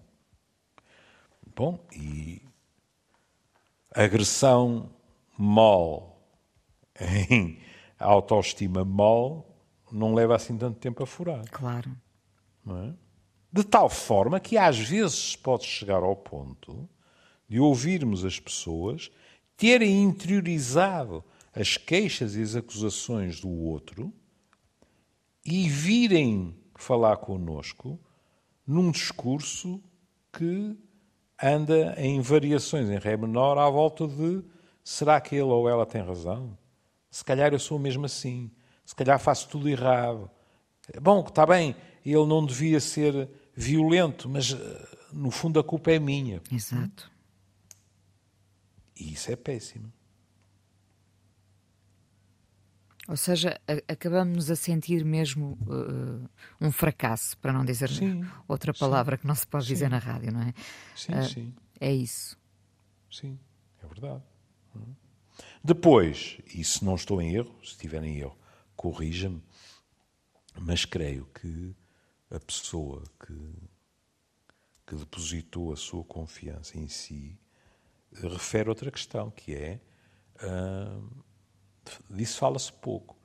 Bom, 1.53 1.85
e 1.93 2.41
agressão 3.95 4.89
mole 5.38 6.03
em 6.99 7.60
autoestima 7.97 8.84
mole 8.84 9.43
não 9.91 10.13
leva 10.13 10.36
assim 10.36 10.58
tanto 10.58 10.79
tempo 10.79 11.03
a 11.03 11.08
furar. 11.08 11.45
Claro. 11.49 11.95
É? 12.67 12.93
De 13.51 13.63
tal 13.63 13.89
forma 13.89 14.39
que 14.39 14.58
às 14.58 14.77
vezes 14.77 15.36
pode 15.36 15.65
chegar 15.65 16.03
ao 16.03 16.15
ponto 16.15 16.89
de 17.47 17.60
ouvirmos 17.60 18.25
as 18.25 18.39
pessoas 18.39 19.12
terem 19.55 20.03
interiorizado 20.03 21.23
as 21.53 21.77
queixas 21.77 22.36
e 22.36 22.41
as 22.41 22.55
acusações 22.55 23.39
do 23.39 23.49
outro 23.49 24.12
e 25.45 25.69
virem 25.69 26.58
falar 26.75 27.17
connosco 27.17 27.99
num 28.67 28.91
discurso 28.91 29.81
que 30.34 30.75
anda 31.47 31.95
em 31.97 32.19
variações 32.21 32.89
em 32.89 32.97
Ré 32.97 33.15
menor 33.15 33.58
à 33.58 33.69
volta 33.69 34.08
de 34.08 34.43
será 34.84 35.19
que 35.21 35.36
ele 35.36 35.43
ou 35.43 35.69
ela 35.69 35.86
tem 35.86 36.01
razão? 36.01 36.58
Se 37.10 37.23
calhar 37.23 37.53
eu 37.53 37.60
sou 37.60 37.79
mesmo 37.79 38.05
assim. 38.05 38.51
Se 38.86 38.95
calhar 38.95 39.19
faço 39.19 39.47
tudo 39.49 39.69
errado. 39.69 40.29
Bom, 41.01 41.21
está 41.21 41.45
bem, 41.45 41.75
ele 42.05 42.25
não 42.25 42.45
devia 42.45 42.79
ser 42.79 43.29
violento, 43.55 44.29
mas 44.29 44.51
eh, 44.51 44.97
no 45.12 45.31
fundo 45.31 45.60
a 45.60 45.63
culpa 45.63 45.91
é 45.91 45.99
minha. 45.99 46.41
Exato. 46.51 47.12
E 48.99 49.13
isso 49.13 49.31
é 49.31 49.36
péssimo. 49.36 49.91
Ou 53.07 53.15
seja, 53.15 53.59
acabamos 53.87 54.49
a 54.49 54.55
sentir 54.55 55.05
mesmo 55.05 55.57
uh, 55.67 56.27
um 56.59 56.71
fracasso, 56.71 57.37
para 57.37 57.53
não 57.53 57.63
dizer 57.63 57.89
sim, 57.89 58.25
outra 58.47 58.73
palavra 58.73 59.15
sim, 59.15 59.21
que 59.21 59.27
não 59.27 59.35
se 59.35 59.45
pode 59.45 59.65
sim. 59.65 59.73
dizer 59.73 59.89
na 59.89 59.99
rádio, 59.99 60.31
não 60.31 60.41
é? 60.41 60.53
Sim, 60.95 61.13
uh, 61.13 61.23
sim. 61.23 61.53
É 61.79 61.93
isso. 61.93 62.37
Sim, 63.11 63.39
é 63.83 63.87
verdade. 63.87 64.23
Uhum. 64.73 64.95
Depois, 65.63 66.37
e 66.53 66.63
se 66.63 66.83
não 66.83 66.95
estou 66.95 67.21
em 67.21 67.35
erro, 67.35 67.55
se 67.63 67.71
estiver 67.71 68.03
em 68.03 68.17
erro, 68.17 68.37
corrija-me, 68.75 69.41
mas 70.59 70.83
creio 70.85 71.27
que 71.27 71.75
a 72.31 72.39
pessoa 72.39 73.03
que, 73.19 73.53
que 74.87 74.95
depositou 74.95 75.71
a 75.71 75.75
sua 75.75 76.03
confiança 76.03 76.77
em 76.77 76.87
si 76.87 77.37
refere 78.13 78.69
outra 78.69 78.89
questão, 78.89 79.29
que 79.29 79.53
é. 79.53 79.79
Uh, 80.37 81.24
disso 82.10 82.38
fala-se 82.39 82.71
pouco, 82.71 83.17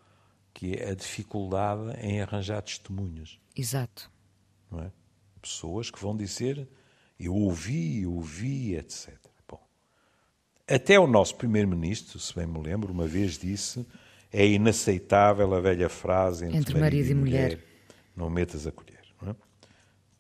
que 0.52 0.74
é 0.74 0.90
a 0.90 0.94
dificuldade 0.94 1.98
em 2.00 2.20
arranjar 2.20 2.62
testemunhas. 2.62 3.38
Exato. 3.56 4.10
Não 4.70 4.80
é? 4.80 4.92
Pessoas 5.40 5.90
que 5.90 6.00
vão 6.00 6.16
dizer 6.16 6.68
eu 7.18 7.34
ouvi, 7.34 8.02
eu 8.02 8.14
ouvi, 8.14 8.76
etc. 8.76 9.14
Bom, 9.46 9.60
até 10.66 10.98
o 10.98 11.06
nosso 11.06 11.36
primeiro-ministro, 11.36 12.18
se 12.18 12.34
bem 12.34 12.46
me 12.46 12.58
lembro, 12.58 12.92
uma 12.92 13.06
vez 13.06 13.36
disse 13.36 13.86
é 14.32 14.46
inaceitável 14.46 15.52
a 15.54 15.60
velha 15.60 15.88
frase 15.88 16.46
entre, 16.46 16.58
entre 16.58 16.78
marido, 16.78 16.80
marido, 16.80 17.10
e 17.10 17.14
mulher, 17.14 17.50
mulher, 17.50 17.64
não 18.16 18.30
metas 18.30 18.66
a 18.66 18.72
colher. 18.72 19.04
Não 19.20 19.32
é? 19.32 19.36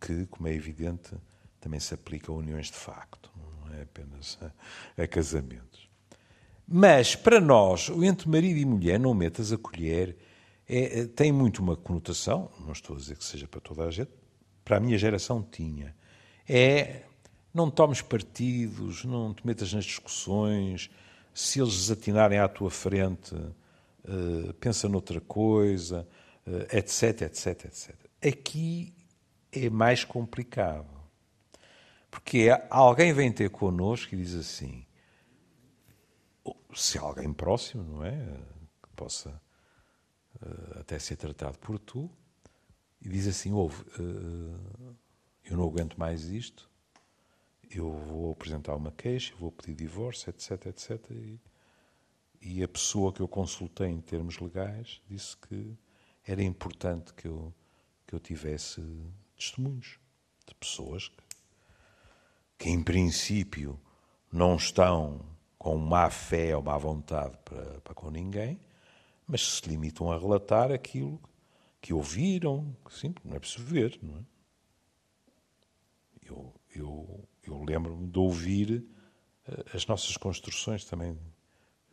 Que, 0.00 0.26
como 0.26 0.48
é 0.48 0.52
evidente, 0.52 1.14
também 1.60 1.78
se 1.78 1.94
aplica 1.94 2.32
a 2.32 2.34
uniões 2.34 2.66
de 2.66 2.76
facto, 2.76 3.30
não 3.36 3.72
é 3.74 3.82
apenas 3.82 4.38
a, 4.42 5.02
a 5.02 5.06
casamentos. 5.06 5.69
Mas, 6.72 7.16
para 7.16 7.40
nós, 7.40 7.90
entre 8.00 8.28
marido 8.28 8.56
e 8.56 8.64
mulher, 8.64 9.00
não 9.00 9.12
metas 9.12 9.52
a 9.52 9.58
colher, 9.58 10.16
é, 10.68 11.00
é, 11.00 11.06
tem 11.06 11.32
muito 11.32 11.60
uma 11.60 11.76
conotação, 11.76 12.48
não 12.60 12.70
estou 12.70 12.94
a 12.94 12.98
dizer 13.00 13.16
que 13.16 13.24
seja 13.24 13.48
para 13.48 13.60
toda 13.60 13.82
a 13.82 13.90
gente, 13.90 14.12
para 14.64 14.76
a 14.76 14.80
minha 14.80 14.96
geração 14.96 15.42
tinha. 15.42 15.96
É 16.48 17.02
não 17.52 17.68
tomes 17.68 18.00
partidos, 18.00 19.04
não 19.04 19.34
te 19.34 19.44
metas 19.44 19.72
nas 19.72 19.84
discussões, 19.84 20.88
se 21.34 21.60
eles 21.60 21.74
desatinarem 21.74 22.38
à 22.38 22.48
tua 22.48 22.70
frente, 22.70 23.34
uh, 23.34 24.54
pensa 24.60 24.88
noutra 24.88 25.20
coisa, 25.20 26.06
uh, 26.46 26.76
etc, 26.76 27.22
etc, 27.22 27.64
etc. 27.64 27.94
Aqui 28.24 28.94
é 29.50 29.68
mais 29.68 30.04
complicado. 30.04 31.00
Porque 32.08 32.48
alguém 32.68 33.12
vem 33.12 33.32
ter 33.32 33.50
connosco 33.50 34.14
e 34.14 34.18
diz 34.18 34.36
assim, 34.36 34.84
se 36.74 36.98
alguém 36.98 37.32
próximo, 37.32 37.82
não 37.82 38.04
é? 38.04 38.16
Que 38.82 38.88
possa 38.96 39.30
uh, 40.42 40.78
até 40.80 40.98
ser 40.98 41.16
tratado 41.16 41.58
por 41.58 41.78
tu, 41.78 42.10
e 43.00 43.08
diz 43.08 43.26
assim: 43.26 43.52
ouve, 43.52 43.82
uh, 43.98 44.96
eu 45.44 45.56
não 45.56 45.64
aguento 45.64 45.98
mais 45.98 46.24
isto, 46.24 46.70
eu 47.70 47.90
vou 47.90 48.32
apresentar 48.32 48.74
uma 48.74 48.90
queixa, 48.90 49.34
vou 49.38 49.52
pedir 49.52 49.74
divórcio, 49.74 50.30
etc, 50.30 50.66
etc. 50.66 51.10
E, 51.10 51.40
e 52.40 52.62
a 52.62 52.68
pessoa 52.68 53.12
que 53.12 53.20
eu 53.20 53.28
consultei 53.28 53.88
em 53.88 54.00
termos 54.00 54.38
legais 54.38 55.00
disse 55.08 55.36
que 55.36 55.76
era 56.26 56.42
importante 56.42 57.12
que 57.14 57.26
eu, 57.28 57.54
que 58.06 58.14
eu 58.14 58.20
tivesse 58.20 58.82
testemunhos 59.36 59.98
de 60.46 60.54
pessoas 60.54 61.08
que, 61.08 61.22
que, 62.58 62.70
em 62.70 62.82
princípio, 62.82 63.80
não 64.32 64.56
estão 64.56 65.24
com 65.60 65.76
má 65.76 66.08
fé 66.08 66.56
ou 66.56 66.62
má 66.62 66.78
vontade 66.78 67.36
para, 67.44 67.82
para 67.82 67.94
com 67.94 68.10
ninguém, 68.10 68.58
mas 69.26 69.42
se 69.42 69.68
limitam 69.68 70.10
a 70.10 70.18
relatar 70.18 70.72
aquilo 70.72 71.20
que 71.82 71.92
ouviram, 71.92 72.74
que 72.82 72.94
sim, 72.94 73.14
não 73.22 73.36
é 73.36 73.38
preciso 73.38 73.66
ver, 73.66 73.98
não 74.02 74.16
é? 74.16 74.20
Eu, 76.22 76.54
eu, 76.74 77.28
eu 77.42 77.62
lembro-me 77.62 78.08
de 78.08 78.18
ouvir 78.18 78.86
eh, 79.46 79.64
as 79.74 79.86
nossas 79.86 80.16
construções 80.16 80.86
também 80.86 81.18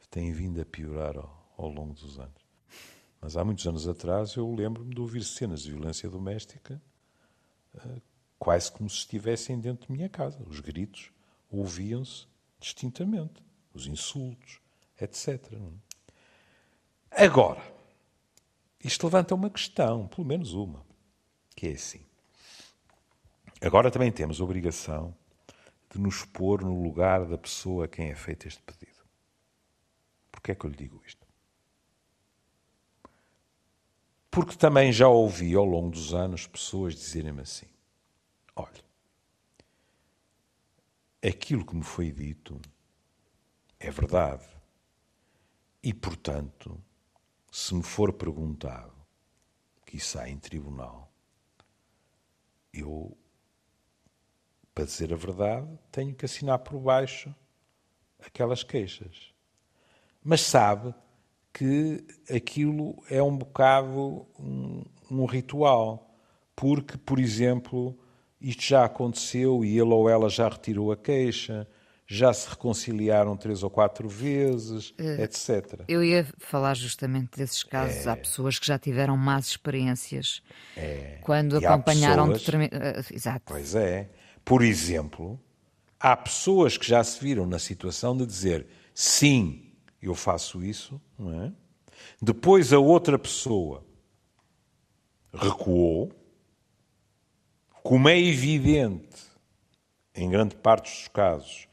têm 0.10 0.32
vindo 0.32 0.62
a 0.62 0.66
piorar 0.66 1.18
ao, 1.18 1.54
ao 1.58 1.68
longo 1.68 1.94
dos 1.94 2.18
anos. 2.18 2.48
Mas 3.20 3.36
há 3.36 3.44
muitos 3.44 3.68
anos 3.68 3.86
atrás 3.86 4.34
eu 4.36 4.50
lembro-me 4.56 4.96
de 4.96 5.02
ouvir 5.02 5.26
cenas 5.26 5.64
de 5.64 5.72
violência 5.72 6.10
doméstica 6.10 6.82
eh, 7.76 8.02
quase 8.40 8.72
como 8.72 8.90
se 8.90 9.00
estivessem 9.00 9.60
dentro 9.60 9.88
de 9.88 9.92
minha 9.92 10.08
casa. 10.08 10.42
Os 10.48 10.62
gritos 10.62 11.12
ouviam-se 11.50 12.28
distintamente, 12.62 13.46
os 13.78 13.88
insultos, 13.88 14.60
etc. 15.00 15.54
É? 17.12 17.26
Agora, 17.26 17.62
isto 18.84 19.06
levanta 19.06 19.36
uma 19.36 19.50
questão, 19.50 20.08
pelo 20.08 20.28
menos 20.28 20.54
uma, 20.54 20.86
que 21.56 21.68
é 21.68 21.72
assim. 21.72 22.06
Agora 23.62 23.90
também 23.90 24.12
temos 24.12 24.40
a 24.40 24.44
obrigação 24.44 25.16
de 25.90 26.00
nos 26.00 26.24
pôr 26.26 26.62
no 26.62 26.84
lugar 26.84 27.26
da 27.26 27.38
pessoa 27.38 27.86
a 27.86 27.88
quem 27.88 28.10
é 28.10 28.16
feito 28.16 28.48
este 28.48 28.62
pedido. 28.62 28.98
Porquê 30.32 30.52
é 30.52 30.56
que 30.56 30.66
eu 30.66 30.70
lhe 30.70 30.78
digo 30.78 31.02
isto? 31.06 31.26
Porque 34.30 34.56
também 34.56 34.92
já 34.92 35.08
ouvi 35.08 35.56
ao 35.56 35.66
longo 35.66 35.90
dos 35.90 36.14
anos 36.14 36.46
pessoas 36.46 36.94
dizerem-me 36.94 37.42
assim: 37.42 37.66
olha, 38.56 38.84
aquilo 41.26 41.66
que 41.66 41.76
me 41.76 41.84
foi 41.84 42.12
dito 42.12 42.62
é 43.80 43.92
verdade. 43.92 44.46
E, 45.84 45.94
portanto, 45.94 46.82
se 47.52 47.74
me 47.74 47.84
for 47.84 48.12
perguntado 48.14 48.94
que 49.86 49.98
há 50.18 50.30
em 50.30 50.38
tribunal, 50.38 51.12
eu, 52.74 53.18
para 54.74 54.86
dizer 54.86 55.14
a 55.14 55.16
verdade, 55.16 55.68
tenho 55.92 56.14
que 56.14 56.26
assinar 56.26 56.60
por 56.60 56.80
baixo 56.80 57.34
aquelas 58.20 58.64
queixas. 58.64 59.34
Mas 60.24 60.42
sabe 60.42 60.94
que 61.54 62.06
aquilo 62.30 63.02
é 63.10 63.22
um 63.24 63.36
bocado 63.36 64.28
um, 64.38 64.84
um 65.10 65.26
ritual, 65.26 66.16
porque, 66.56 66.98
por 66.98 67.20
exemplo, 67.20 67.98
isto 68.40 68.62
já 68.62 68.86
aconteceu 68.86 69.64
e 69.64 69.80
ele 69.80 69.94
ou 69.94 70.10
ela 70.10 70.30
já 70.30 70.50
retirou 70.50 70.92
a 70.92 70.98
queixa, 70.98 71.68
já 72.08 72.34
se 72.34 72.50
reconciliaram 72.50 73.36
três 73.36 73.64
ou 73.64 73.70
quatro 73.70 74.08
vezes, 74.08 74.92
uh, 74.92 75.22
etc. 75.22 75.82
Eu 75.90 76.02
ia 76.02 76.26
falar 76.38 76.74
justamente 76.74 77.38
desses 77.38 77.64
casos. 77.64 78.08
É. 78.08 78.10
Há 78.10 78.16
pessoas 78.16 78.58
que 78.58 78.66
já 78.66 78.80
tiveram 78.80 79.18
más 79.18 79.48
experiências 79.48 80.42
é. 80.78 81.20
quando 81.22 81.62
e 81.62 81.66
acompanharam 81.66 82.30
determinadas. 82.30 83.10
Uh, 83.10 83.14
exato. 83.14 83.44
Pois 83.48 83.76
é. 83.76 84.10
Por 84.46 84.64
exemplo, 84.64 85.38
há 86.00 86.16
pessoas 86.16 86.78
que 86.78 86.88
já 86.88 87.04
se 87.04 87.20
viram 87.22 87.46
na 87.46 87.60
situação 87.60 88.16
de 88.16 88.26
dizer 88.26 88.66
sim, 88.94 89.74
eu 90.02 90.16
faço 90.16 90.64
isso, 90.64 91.02
não 91.20 91.44
é? 91.44 91.52
Depois 92.22 92.72
a 92.72 92.80
outra 92.80 93.20
pessoa 93.20 93.86
recuou, 95.34 96.12
como 97.84 98.08
é 98.08 98.18
evidente, 98.18 99.28
em 100.16 100.30
grande 100.30 100.56
parte 100.56 100.90
dos 100.90 101.08
casos, 101.10 101.68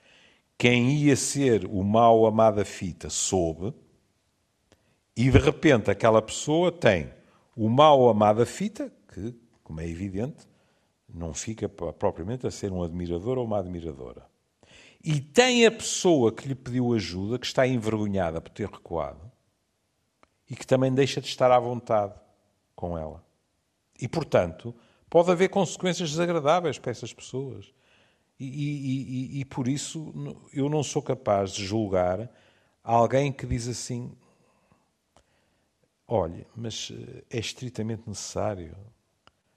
quem 0.56 0.92
ia 0.92 1.16
ser 1.16 1.64
o 1.66 1.82
mal 1.82 2.26
amada 2.26 2.64
fita 2.64 3.10
soube, 3.10 3.74
e 5.16 5.30
de 5.30 5.38
repente 5.38 5.90
aquela 5.90 6.20
pessoa 6.20 6.72
tem 6.72 7.12
o 7.56 7.68
mal 7.68 8.08
amada 8.08 8.44
fita, 8.44 8.92
que, 9.12 9.34
como 9.62 9.80
é 9.80 9.88
evidente, 9.88 10.46
não 11.08 11.32
fica 11.32 11.68
propriamente 11.68 12.46
a 12.46 12.50
ser 12.50 12.72
um 12.72 12.82
admirador 12.82 13.38
ou 13.38 13.44
uma 13.44 13.58
admiradora. 13.58 14.26
E 15.02 15.20
tem 15.20 15.66
a 15.66 15.70
pessoa 15.70 16.32
que 16.32 16.48
lhe 16.48 16.54
pediu 16.54 16.92
ajuda, 16.94 17.38
que 17.38 17.46
está 17.46 17.66
envergonhada 17.66 18.40
por 18.40 18.50
ter 18.50 18.68
recuado, 18.68 19.30
e 20.50 20.56
que 20.56 20.66
também 20.66 20.92
deixa 20.92 21.20
de 21.20 21.28
estar 21.28 21.50
à 21.50 21.58
vontade 21.58 22.14
com 22.74 22.98
ela. 22.98 23.24
E, 24.00 24.08
portanto, 24.08 24.74
pode 25.08 25.30
haver 25.30 25.48
consequências 25.48 26.10
desagradáveis 26.10 26.78
para 26.78 26.90
essas 26.90 27.12
pessoas. 27.12 27.72
E, 28.38 28.46
e, 28.46 29.36
e, 29.36 29.40
e, 29.40 29.44
por 29.44 29.68
isso 29.68 30.12
eu 30.52 30.68
não 30.68 30.82
sou 30.82 31.00
capaz 31.00 31.52
de 31.52 31.64
julgar 31.64 32.28
alguém 32.82 33.32
que 33.32 33.46
diz 33.46 33.68
assim: 33.68 34.12
olha, 36.06 36.46
mas 36.54 36.92
eh, 36.92 37.24
é 37.30 37.38
estritamente 37.38 38.08
necessário. 38.08 38.76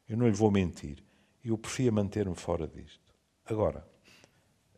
Eu 0.07 0.15
não 0.15 0.27
lhe 0.27 0.33
vou 0.33 0.51
mentir. 0.51 1.03
Eu 1.43 1.57
preferia 1.57 1.91
manter-me 1.91 2.35
fora 2.35 2.67
disto. 2.67 3.13
Agora, 3.45 3.85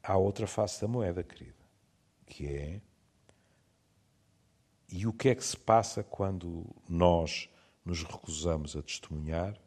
há 0.02 0.18
outra 0.18 0.48
face 0.48 0.82
da 0.82 0.88
moeda, 0.88 1.24
querida, 1.24 1.66
que 2.26 2.48
é. 2.48 2.82
E 4.92 5.06
o 5.06 5.14
que 5.14 5.30
é 5.30 5.36
que 5.36 5.44
se 5.44 5.58
passa 5.58 6.04
quando 6.04 6.66
nós 6.88 7.48
nos 7.86 8.04
recusamos 8.04 8.76
a 8.76 8.82
testemunhar 8.82 9.60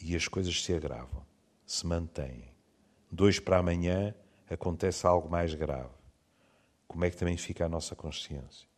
e 0.00 0.16
as 0.16 0.26
coisas 0.26 0.62
se 0.62 0.72
agravam, 0.72 1.26
se 1.66 1.86
mantêm? 1.86 2.50
Dois 3.10 3.38
para 3.38 3.58
amanhã 3.58 4.14
acontece 4.48 5.06
algo 5.06 5.28
mais 5.28 5.54
grave. 5.54 5.90
Como 6.86 7.04
é 7.04 7.10
que 7.10 7.16
também 7.16 7.36
fica 7.36 7.66
a 7.66 7.68
nossa 7.68 7.94
consciência? 7.94 8.68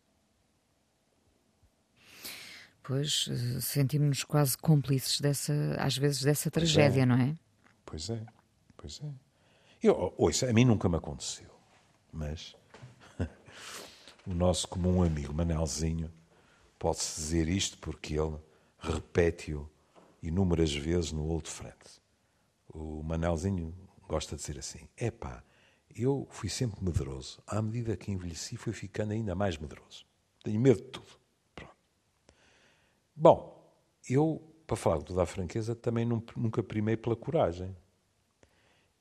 Pois, 2.83 3.29
eh, 3.29 3.61
sentimos-nos 3.61 4.23
quase 4.23 4.57
cúmplices 4.57 5.21
dessa, 5.21 5.53
às 5.79 5.97
vezes, 5.97 6.21
dessa 6.21 6.51
tragédia, 6.51 7.03
é. 7.03 7.05
não 7.05 7.15
é? 7.15 7.35
Pois 7.85 8.09
é, 8.09 8.21
pois 8.75 9.01
é. 9.01 9.09
Eu, 9.81 10.13
ouça, 10.17 10.49
a 10.49 10.53
mim 10.53 10.65
nunca 10.65 10.89
me 10.89 10.97
aconteceu, 10.97 11.49
mas 12.11 12.55
o 14.27 14.33
nosso 14.33 14.67
comum 14.67 15.01
amigo 15.01 15.33
Manelzinho 15.33 16.11
pode-se 16.77 17.21
dizer 17.21 17.47
isto 17.47 17.77
porque 17.77 18.19
ele 18.19 18.37
repete-o 18.79 19.69
inúmeras 20.21 20.73
vezes 20.73 21.11
no 21.13 21.25
Old 21.25 21.49
Friends. 21.49 22.01
O 22.67 23.01
Manelzinho 23.01 23.73
gosta 24.13 24.35
de 24.35 24.41
dizer 24.41 24.59
assim: 24.59 24.87
epá, 24.95 25.43
eu 25.95 26.27
fui 26.29 26.49
sempre 26.49 26.83
medroso. 26.83 27.41
À 27.47 27.61
medida 27.61 27.97
que 27.97 28.11
envelheci, 28.11 28.55
fui 28.57 28.73
ficando 28.73 29.11
ainda 29.11 29.33
mais 29.33 29.57
medroso. 29.57 30.05
Tenho 30.43 30.59
medo 30.59 30.81
de 30.81 30.89
tudo. 30.89 31.19
Pronto. 31.55 31.75
Bom, 33.15 33.73
eu, 34.07 34.41
para 34.67 34.75
falar 34.75 34.97
com 34.97 35.03
toda 35.03 35.23
a 35.23 35.25
franqueza, 35.25 35.75
também 35.75 36.05
nunca 36.05 36.61
primei 36.61 36.95
pela 36.95 37.15
coragem. 37.15 37.75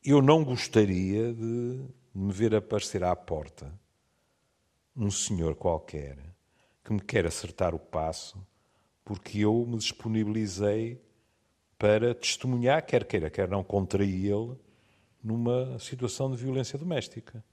Eu 0.02 0.22
não 0.22 0.44
gostaria 0.44 1.32
de 1.32 1.84
me 2.14 2.32
ver 2.32 2.54
aparecer 2.54 3.04
à 3.04 3.14
porta 3.14 3.72
um 4.96 5.10
senhor 5.10 5.54
qualquer 5.54 6.18
que 6.84 6.92
me 6.92 7.00
quer 7.00 7.26
acertar 7.26 7.74
o 7.74 7.78
passo 7.78 8.44
porque 9.04 9.38
eu 9.40 9.64
me 9.66 9.76
disponibilizei 9.76 11.00
para 11.78 12.14
testemunhar, 12.14 12.84
quer 12.84 13.04
queira, 13.04 13.30
quer 13.30 13.48
não, 13.48 13.64
contra 13.64 14.04
ele, 14.04 14.56
numa 15.22 15.78
situação 15.78 16.30
de 16.30 16.36
violência 16.36 16.78
doméstica. 16.78 17.44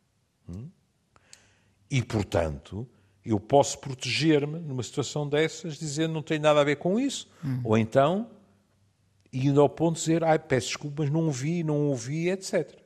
Hum? 0.48 0.70
E, 1.90 2.02
portanto, 2.04 2.88
eu 3.24 3.40
posso 3.40 3.80
proteger-me 3.80 4.60
numa 4.60 4.84
situação 4.84 5.28
dessas, 5.28 5.78
dizendo 5.78 6.14
não 6.14 6.22
tem 6.22 6.40
nada 6.40 6.62
a 6.62 6.64
ver 6.64 6.78
com 6.78 7.00
isso. 7.00 7.28
Hum. 7.44 7.62
Ou 7.64 7.78
então, 7.78 8.30
indo 9.32 9.62
ao 9.62 9.70
ponto 9.70 9.96
de 9.96 10.02
dizer, 10.02 10.24
ai, 10.24 10.40
peço 10.40 10.68
desculpas, 10.68 11.10
mas 11.10 11.14
não 11.14 11.32
vi, 11.32 11.64
não 11.64 11.88
ouvi, 11.88 12.30
etc. 12.30 12.78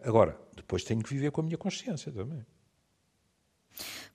Agora, 0.00 0.38
depois 0.56 0.84
tenho 0.84 1.02
que 1.02 1.10
viver 1.10 1.30
com 1.30 1.40
a 1.40 1.44
minha 1.44 1.58
consciência 1.58 2.12
também. 2.12 2.44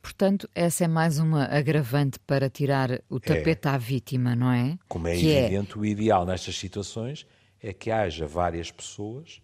Portanto, 0.01 0.49
essa 0.53 0.83
é 0.83 0.87
mais 0.87 1.17
uma 1.17 1.45
agravante 1.45 2.19
para 2.19 2.49
tirar 2.49 3.01
o 3.09 3.19
tapete 3.19 3.67
é. 3.67 3.71
à 3.71 3.77
vítima, 3.77 4.35
não 4.35 4.51
é? 4.51 4.77
Como 4.87 5.07
é 5.07 5.15
que 5.15 5.31
é 5.31 5.45
evidente, 5.45 5.73
é... 5.73 5.77
o 5.77 5.85
ideal 5.85 6.25
nestas 6.25 6.57
situações 6.57 7.25
é 7.61 7.71
que 7.71 7.89
haja 7.89 8.27
várias 8.27 8.69
pessoas 8.69 9.41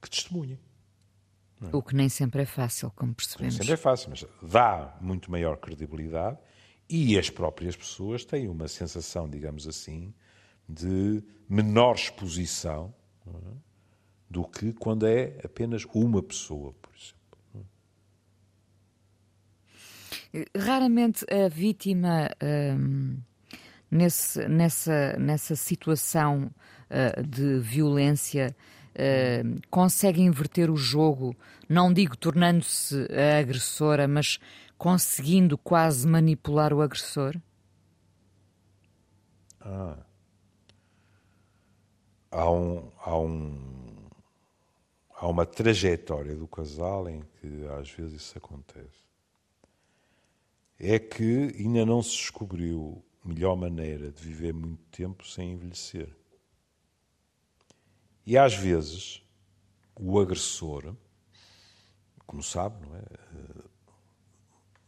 que 0.00 0.10
testemunhem. 0.10 0.58
É? 1.62 1.76
O 1.76 1.82
que 1.82 1.94
nem 1.94 2.08
sempre 2.08 2.42
é 2.42 2.46
fácil, 2.46 2.90
como 2.96 3.14
percebemos. 3.14 3.54
Nem 3.54 3.58
sempre 3.58 3.74
é 3.74 3.76
fácil, 3.76 4.10
mas 4.10 4.24
dá 4.42 4.96
muito 5.00 5.30
maior 5.30 5.56
credibilidade 5.56 6.38
e 6.88 7.18
as 7.18 7.30
próprias 7.30 7.76
pessoas 7.76 8.24
têm 8.24 8.48
uma 8.48 8.66
sensação, 8.66 9.28
digamos 9.28 9.68
assim, 9.68 10.12
de 10.68 11.22
menor 11.48 11.94
exposição 11.94 12.94
é? 13.26 13.30
do 14.28 14.44
que 14.44 14.72
quando 14.72 15.06
é 15.06 15.38
apenas 15.44 15.84
uma 15.92 16.22
pessoa, 16.22 16.72
por 16.80 16.92
exemplo. 16.94 17.20
Raramente 20.56 21.24
a 21.28 21.48
vítima, 21.48 22.30
hum, 22.76 23.18
nesse, 23.90 24.46
nessa, 24.48 25.16
nessa 25.18 25.56
situação 25.56 26.50
uh, 26.88 27.26
de 27.26 27.58
violência, 27.58 28.54
uh, 28.94 29.60
consegue 29.70 30.20
inverter 30.20 30.70
o 30.70 30.76
jogo, 30.76 31.36
não 31.68 31.92
digo 31.92 32.16
tornando-se 32.16 33.06
a 33.12 33.38
agressora, 33.38 34.08
mas 34.08 34.38
conseguindo 34.76 35.58
quase 35.58 36.06
manipular 36.06 36.72
o 36.72 36.82
agressor? 36.82 37.36
Ah. 39.60 39.96
Há 42.30 42.50
um, 42.50 42.90
há 43.04 43.18
um 43.18 43.80
há 45.20 45.28
uma 45.28 45.44
trajetória 45.44 46.34
do 46.34 46.48
casal 46.48 47.08
em 47.08 47.22
que 47.40 47.66
às 47.78 47.90
vezes 47.90 48.22
isso 48.22 48.38
acontece. 48.38 49.00
É 50.78 50.98
que 50.98 51.54
ainda 51.58 51.84
não 51.84 52.02
se 52.02 52.16
descobriu 52.16 53.04
melhor 53.22 53.54
maneira 53.54 54.10
de 54.10 54.22
viver 54.22 54.54
muito 54.54 54.82
tempo 54.90 55.26
sem 55.26 55.52
envelhecer. 55.52 56.08
E 58.30 58.38
às 58.38 58.54
vezes 58.54 59.20
o 59.98 60.20
agressor, 60.20 60.94
como 62.24 62.44
sabe, 62.44 62.76
não 62.86 62.94
é? 62.94 63.00
Eh, 63.00 63.64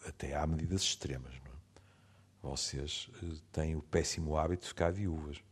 até 0.07 0.37
há 0.37 0.47
medidas 0.47 0.83
extremas. 0.83 1.35
Não 1.41 1.51
é? 1.51 2.55
Vocês 2.55 3.11
eh, 3.21 3.41
têm 3.51 3.75
o 3.75 3.83
péssimo 3.83 4.37
hábito 4.37 4.63
de 4.63 4.69
ficar 4.69 4.93
viúvas. 4.93 5.43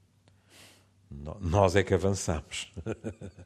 Nós 1.11 1.75
é 1.75 1.83
que 1.83 1.93
avançamos. 1.93 2.73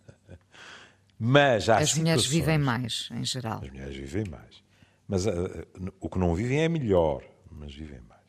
Mas 1.19 1.71
há 1.71 1.79
As 1.79 1.95
mulheres 1.95 2.27
vivem 2.27 2.59
mais, 2.59 3.09
em 3.13 3.25
geral. 3.25 3.63
As 3.63 3.71
mulheres 3.71 3.97
vivem 3.97 4.27
mais. 4.29 4.63
Mas 5.09 5.25
uh, 5.25 5.67
o 5.99 6.11
que 6.11 6.19
não 6.19 6.35
vivem 6.35 6.63
é 6.63 6.69
melhor, 6.69 7.25
mas 7.51 7.75
vivem 7.75 8.01
mais. 8.03 8.21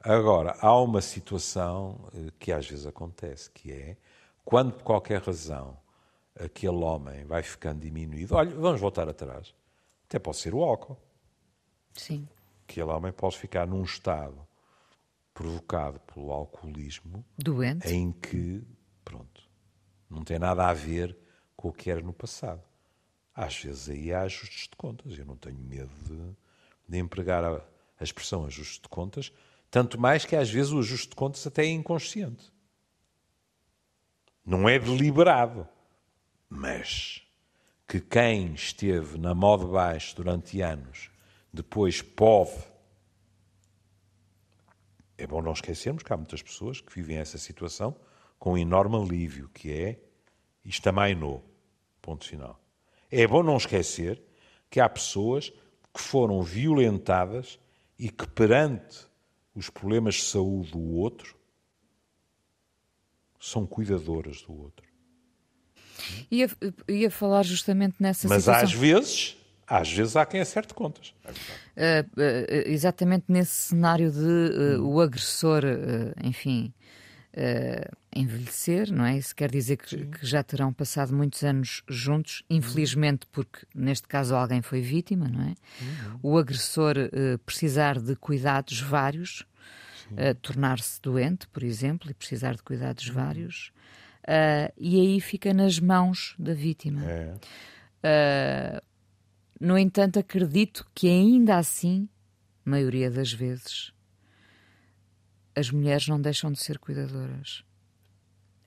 Agora, 0.00 0.56
há 0.60 0.76
uma 0.80 1.00
situação 1.00 2.10
que 2.38 2.50
às 2.50 2.66
vezes 2.66 2.84
acontece, 2.84 3.48
que 3.50 3.70
é 3.70 3.96
quando 4.44 4.72
por 4.72 4.82
qualquer 4.82 5.22
razão 5.22 5.78
aquele 6.38 6.76
homem 6.76 7.24
vai 7.24 7.42
ficando 7.42 7.80
diminuído. 7.80 8.34
Olha, 8.34 8.54
vamos 8.54 8.80
voltar 8.80 9.08
atrás. 9.08 9.54
Até 10.06 10.18
pode 10.18 10.38
ser 10.38 10.54
o 10.54 10.62
álcool. 10.62 10.98
Sim. 11.94 12.28
Aquele 12.68 12.86
homem 12.86 13.12
pode 13.12 13.38
ficar 13.38 13.66
num 13.66 13.82
estado 13.82 14.46
provocado 15.34 16.00
pelo 16.00 16.32
alcoolismo. 16.32 17.24
Doente. 17.38 17.88
Em 17.88 18.12
que, 18.12 18.62
pronto, 19.04 19.48
não 20.08 20.22
tem 20.22 20.38
nada 20.38 20.68
a 20.68 20.74
ver 20.74 21.16
com 21.56 21.68
o 21.68 21.72
que 21.72 21.90
era 21.90 22.00
no 22.00 22.12
passado. 22.12 22.62
Às 23.34 23.62
vezes 23.62 23.88
aí 23.88 24.12
há 24.12 24.22
ajustes 24.22 24.68
de 24.68 24.76
contas. 24.76 25.18
Eu 25.18 25.24
não 25.24 25.36
tenho 25.36 25.58
medo 25.58 25.90
de, 26.04 26.36
de 26.88 26.98
empregar 26.98 27.44
a, 27.44 27.56
a 27.98 28.04
expressão 28.04 28.44
ajuste 28.44 28.82
de 28.82 28.88
contas, 28.88 29.32
tanto 29.70 30.00
mais 30.00 30.24
que 30.24 30.34
às 30.34 30.50
vezes 30.50 30.72
o 30.72 30.78
ajuste 30.78 31.10
de 31.10 31.16
contas 31.16 31.46
até 31.46 31.64
é 31.64 31.70
inconsciente. 31.70 32.52
Não 34.50 34.68
é 34.68 34.80
deliberado. 34.80 35.64
Mas 36.48 37.22
que 37.86 38.00
quem 38.00 38.52
esteve 38.52 39.16
na 39.16 39.32
moda 39.32 39.64
baixo 39.64 40.16
durante 40.16 40.60
anos 40.60 41.08
depois 41.52 42.02
pode. 42.02 42.58
É 45.16 45.24
bom 45.24 45.40
não 45.40 45.52
esquecermos 45.52 46.02
que 46.02 46.12
há 46.12 46.16
muitas 46.16 46.42
pessoas 46.42 46.80
que 46.80 46.92
vivem 46.92 47.18
essa 47.18 47.38
situação 47.38 47.94
com 48.40 48.54
um 48.54 48.58
enorme 48.58 48.96
alívio, 48.96 49.48
que 49.54 49.70
é 49.72 50.00
isto 50.64 50.84
amainou. 50.88 51.44
Ponto 52.02 52.26
final. 52.26 52.60
É 53.08 53.24
bom 53.28 53.44
não 53.44 53.56
esquecer 53.56 54.20
que 54.68 54.80
há 54.80 54.88
pessoas 54.88 55.50
que 55.94 56.00
foram 56.00 56.42
violentadas 56.42 57.56
e 57.96 58.10
que, 58.10 58.26
perante 58.26 59.06
os 59.54 59.70
problemas 59.70 60.16
de 60.16 60.22
saúde 60.22 60.72
do 60.72 60.96
outro, 60.96 61.38
são 63.40 63.66
cuidadoras 63.66 64.42
do 64.42 64.52
outro. 64.56 64.86
Ia, 66.30 66.48
ia 66.88 67.10
falar 67.10 67.42
justamente 67.42 67.96
nessa 67.98 68.28
Mas 68.28 68.42
situação. 68.42 68.64
às 68.64 68.72
vezes, 68.72 69.36
às 69.66 69.92
vezes 69.92 70.16
há 70.16 70.24
quem 70.26 70.40
acerte 70.40 70.74
contas. 70.74 71.14
É 71.76 72.02
uh, 72.02 72.04
uh, 72.04 72.70
exatamente 72.70 73.24
nesse 73.28 73.52
cenário 73.52 74.10
de 74.10 74.78
uh, 74.78 74.86
o 74.86 75.00
agressor, 75.00 75.62
enfim, 76.22 76.72
uh, 77.36 77.96
envelhecer, 78.14 78.92
não 78.92 79.04
é? 79.04 79.16
Isso 79.16 79.34
quer 79.34 79.50
dizer 79.50 79.76
que, 79.76 80.06
que, 80.06 80.26
já 80.26 80.42
terão 80.42 80.72
passado 80.72 81.14
muitos 81.14 81.42
anos 81.42 81.82
juntos, 81.88 82.42
infelizmente, 82.48 83.26
porque 83.30 83.60
neste 83.74 84.08
caso 84.08 84.34
alguém 84.34 84.62
foi 84.62 84.80
vítima, 84.80 85.28
não 85.28 85.42
é? 85.42 85.54
Uhum. 85.80 86.18
O 86.22 86.38
agressor 86.38 86.96
uh, 86.96 87.38
precisar 87.38 87.98
de 87.98 88.16
cuidados 88.16 88.80
vários, 88.80 89.44
uh, 90.12 90.34
tornar-se 90.42 91.00
doente, 91.00 91.46
por 91.48 91.62
exemplo, 91.62 92.10
e 92.10 92.14
precisar 92.14 92.54
de 92.54 92.62
cuidados 92.62 93.08
uhum. 93.08 93.14
vários, 93.14 93.72
e 94.78 95.00
aí 95.00 95.20
fica 95.20 95.52
nas 95.52 95.80
mãos 95.80 96.36
da 96.38 96.54
vítima. 96.54 97.02
É. 98.02 98.80
no 99.60 99.76
entanto, 99.76 100.20
acredito 100.20 100.86
que 100.94 101.08
ainda 101.08 101.56
assim, 101.56 102.08
maioria 102.64 103.10
das 103.10 103.32
vezes, 103.32 103.92
as 105.54 105.70
mulheres 105.70 106.08
não 106.08 106.20
deixam 106.20 106.50
de 106.50 106.60
ser 106.60 106.78
cuidadoras. 106.78 107.64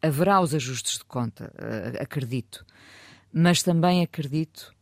Haverá 0.02 0.42
os 0.42 0.54
ajustes 0.54 0.98
de 0.98 1.06
conta, 1.06 1.52
eh, 1.58 2.02
acredito, 2.02 2.66
mas 3.32 3.64
também 3.64 4.04
acredito 4.04 4.76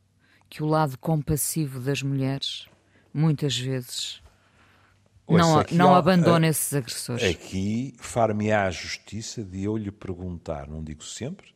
que 0.50 0.63
o 0.63 0.65
lado 0.65 0.97
compassivo 0.97 1.80
das 1.80 2.02
mulheres, 2.02 2.67
muitas 3.13 3.58
vezes, 3.58 4.20
não, 5.27 5.63
não 5.71 5.95
abandona 5.95 6.47
esses 6.47 6.73
agressores. 6.73 7.23
Aqui 7.23 7.95
far-me-á 7.99 8.65
a 8.65 8.71
justiça 8.71 9.43
de 9.43 9.63
eu 9.63 9.77
lhe 9.77 9.91
perguntar, 9.91 10.67
não 10.67 10.84
digo 10.84 11.03
sempre, 11.03 11.53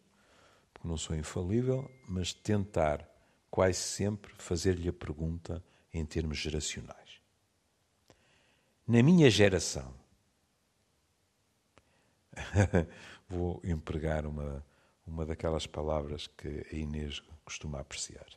porque 0.74 0.88
não 0.88 0.98
sou 0.98 1.16
infalível, 1.16 1.90
mas 2.08 2.34
tentar 2.34 3.08
quase 3.50 3.80
sempre 3.80 4.34
fazer-lhe 4.38 4.90
a 4.90 4.94
pergunta 4.94 5.64
em 5.94 6.06
termos 6.06 6.38
geracionais. 6.38 7.22
Na 8.88 9.02
minha 9.02 9.30
geração, 9.30 9.94
vou 13.28 13.62
empregar 13.64 14.26
uma, 14.26 14.64
uma 15.08 15.26
daquelas 15.26 15.66
palavras 15.66 16.28
que 16.28 16.66
a 16.72 16.76
Inês 16.76 17.22
costuma 17.44 17.80
apreciar. 17.80 18.28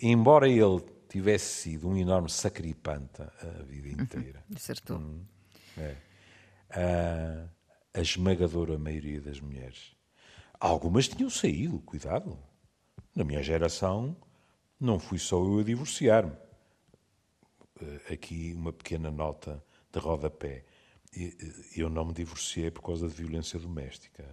Embora 0.00 0.48
ele 0.48 0.82
tivesse 1.16 1.62
sido 1.62 1.88
um 1.88 1.96
enorme 1.96 2.30
sacripanta 2.30 3.32
a 3.40 3.62
vida 3.62 3.88
uhum. 3.96 4.02
inteira. 4.02 4.44
Acertou. 4.54 4.98
Hum, 4.98 5.24
é, 5.78 5.96
a, 6.70 7.98
a 7.98 8.00
esmagadora 8.00 8.78
maioria 8.78 9.20
das 9.20 9.40
mulheres. 9.40 9.96
Algumas 10.58 11.08
tinham 11.08 11.30
saído, 11.30 11.78
cuidado. 11.80 12.38
Na 13.14 13.24
minha 13.24 13.42
geração, 13.42 14.16
não 14.78 14.98
fui 14.98 15.18
só 15.18 15.36
eu 15.36 15.60
a 15.60 15.62
divorciar-me. 15.62 16.36
Eh, 17.80 18.14
aqui 18.14 18.52
uma 18.54 18.72
pequena 18.72 19.10
nota 19.10 19.62
de 19.92 19.98
rodapé 19.98 20.64
eu 21.74 21.88
não 21.88 22.04
me 22.04 22.12
divorciei 22.12 22.70
por 22.70 22.82
causa 22.82 23.08
de 23.08 23.14
violência 23.14 23.58
doméstica, 23.58 24.24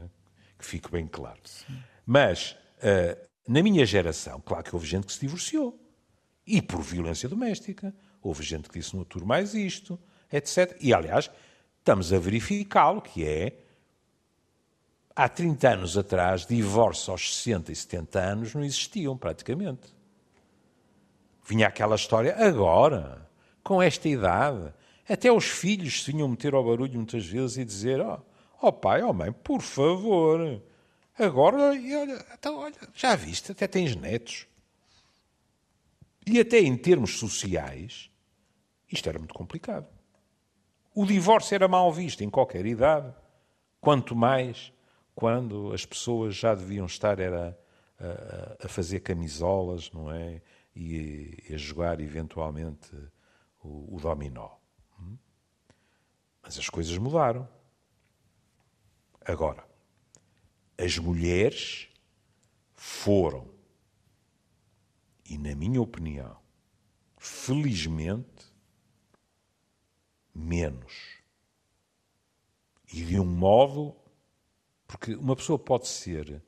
que 0.58 0.66
fique 0.66 0.92
bem 0.92 1.08
claro. 1.08 1.40
Sim. 1.46 1.78
Mas, 2.06 2.58
uh, 2.80 3.30
na 3.48 3.64
minha 3.64 3.86
geração, 3.86 4.42
claro 4.42 4.64
que 4.64 4.76
houve 4.76 4.88
gente 4.88 5.08
que 5.08 5.14
se 5.14 5.22
divorciou. 5.22 5.80
E 6.46 6.62
por 6.62 6.82
violência 6.82 7.30
doméstica. 7.30 7.94
Houve 8.22 8.44
gente 8.44 8.70
que 8.70 8.80
disse 8.80 8.96
no 8.96 9.06
tour 9.06 9.26
mais 9.26 9.54
isto, 9.54 10.00
etc. 10.32 10.78
E, 10.80 10.94
aliás, 10.94 11.30
estamos 11.80 12.12
a 12.14 12.20
verificá-lo, 12.20 13.02
que 13.02 13.26
é... 13.26 13.60
Há 15.16 15.30
30 15.30 15.70
anos 15.70 15.98
atrás, 15.98 16.46
divórcios 16.46 17.08
aos 17.08 17.36
60 17.36 17.72
e 17.72 17.76
70 17.76 18.20
anos 18.20 18.56
não 18.56 18.64
existiam, 18.64 19.16
praticamente. 19.16 19.94
Vinha 21.46 21.68
aquela 21.68 21.96
história, 21.96 22.36
agora, 22.36 23.30
com 23.64 23.80
esta 23.80 24.10
idade, 24.10 24.74
até 25.08 25.32
os 25.32 25.46
filhos 25.46 26.04
se 26.04 26.12
vinham 26.12 26.28
meter 26.28 26.54
ao 26.54 26.64
barulho 26.64 26.96
muitas 26.96 27.26
vezes 27.26 27.58
e 27.58 27.66
dizer: 27.66 28.00
Ó 28.00 28.20
oh, 28.62 28.68
oh 28.68 28.72
pai, 28.72 29.04
ó 29.04 29.10
oh 29.10 29.14
mãe, 29.14 29.32
por 29.32 29.62
favor, 29.62 30.62
agora, 31.20 31.58
olha, 31.58 32.26
então, 32.34 32.58
olha, 32.58 32.76
já 32.96 33.16
viste, 33.16 33.52
até 33.52 33.68
tens 33.68 33.96
netos. 33.96 34.48
E 36.26 36.40
até 36.40 36.60
em 36.60 36.76
termos 36.78 37.18
sociais, 37.18 38.10
isto 38.92 39.10
era 39.10 39.20
muito 39.20 39.34
complicado. 39.34 39.88
O 40.96 41.06
divórcio 41.06 41.56
era 41.56 41.68
mal 41.68 41.92
visto 41.92 42.24
em 42.24 42.30
qualquer 42.30 42.66
idade, 42.66 43.14
quanto 43.82 44.16
mais 44.16 44.72
quando 45.16 45.74
as 45.74 45.86
pessoas 45.86 46.36
já 46.36 46.56
deviam 46.56 46.86
estar 46.86 47.20
era, 47.20 47.58
a, 48.00 48.66
a 48.66 48.70
fazer 48.70 49.02
camisolas, 49.02 49.92
não 49.92 50.12
é? 50.12 50.42
E 50.76 51.38
a 51.54 51.58
jogar 51.58 52.00
eventualmente 52.00 52.90
o, 53.64 53.96
o 53.96 54.00
dominó. 54.00 54.50
Hum? 55.00 55.18
Mas 56.42 56.58
as 56.58 56.68
coisas 56.68 56.98
mudaram. 56.98 57.48
Agora, 59.26 59.64
as 60.78 60.98
mulheres 60.98 61.88
foram, 62.74 63.53
e 65.30 65.38
na 65.38 65.56
minha 65.56 65.82
opinião, 65.82 66.38
felizmente, 67.18 68.52
menos. 70.34 71.22
E 72.94 73.04
de 73.04 73.20
um 73.20 73.26
modo. 73.26 73.96
Porque 74.86 75.16
uma 75.16 75.36
pessoa 75.36 75.58
pode 75.58 75.88
ser 75.88 76.42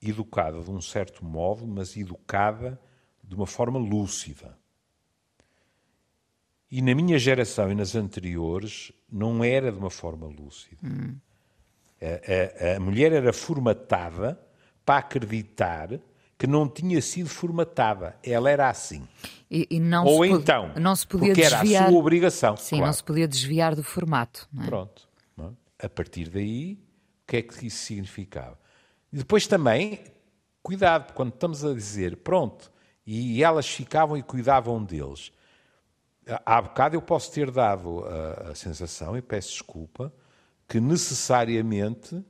educada 0.00 0.60
de 0.60 0.70
um 0.70 0.80
certo 0.80 1.24
modo, 1.24 1.66
mas 1.66 1.96
educada 1.96 2.80
de 3.22 3.34
uma 3.34 3.46
forma 3.46 3.78
lúcida. 3.78 4.58
E 6.70 6.82
na 6.82 6.94
minha 6.94 7.18
geração 7.18 7.70
e 7.70 7.74
nas 7.74 7.94
anteriores 7.94 8.92
não 9.10 9.44
era 9.44 9.70
de 9.70 9.78
uma 9.78 9.90
forma 9.90 10.26
lúcida. 10.26 10.78
Hum. 10.82 11.16
A, 12.00 12.72
a, 12.72 12.76
a 12.76 12.80
mulher 12.80 13.12
era 13.12 13.32
formatada 13.32 14.40
para 14.84 14.98
acreditar 14.98 16.00
que 16.42 16.46
não 16.48 16.68
tinha 16.68 17.00
sido 17.00 17.28
formatada. 17.28 18.16
Ela 18.20 18.50
era 18.50 18.68
assim. 18.68 19.06
E, 19.48 19.64
e 19.70 19.78
não 19.78 20.04
Ou 20.04 20.24
então, 20.24 20.72
não 20.74 20.96
se 20.96 21.06
podia 21.06 21.28
porque 21.28 21.48
desviar, 21.48 21.82
era 21.82 21.84
a 21.84 21.88
sua 21.88 21.98
obrigação. 22.00 22.56
Sim, 22.56 22.70
claro. 22.70 22.86
não 22.86 22.92
se 22.92 23.04
podia 23.04 23.28
desviar 23.28 23.76
do 23.76 23.84
formato. 23.84 24.48
É? 24.60 24.66
Pronto. 24.66 25.08
É? 25.38 25.86
A 25.86 25.88
partir 25.88 26.28
daí, 26.28 26.80
o 27.22 27.26
que 27.28 27.36
é 27.36 27.42
que 27.42 27.68
isso 27.68 27.84
significava? 27.84 28.58
E 29.12 29.18
depois 29.18 29.46
também, 29.46 30.02
cuidado, 30.64 31.12
quando 31.12 31.32
estamos 31.32 31.64
a 31.64 31.72
dizer, 31.72 32.16
pronto, 32.16 32.72
e 33.06 33.40
elas 33.44 33.68
ficavam 33.68 34.16
e 34.16 34.22
cuidavam 34.24 34.82
deles. 34.82 35.30
Há 36.44 36.60
bocado 36.60 36.96
eu 36.96 37.02
posso 37.02 37.30
ter 37.30 37.52
dado 37.52 38.04
a, 38.04 38.50
a 38.50 38.54
sensação, 38.56 39.16
e 39.16 39.22
peço 39.22 39.50
desculpa, 39.50 40.12
que 40.68 40.80
necessariamente, 40.80 42.20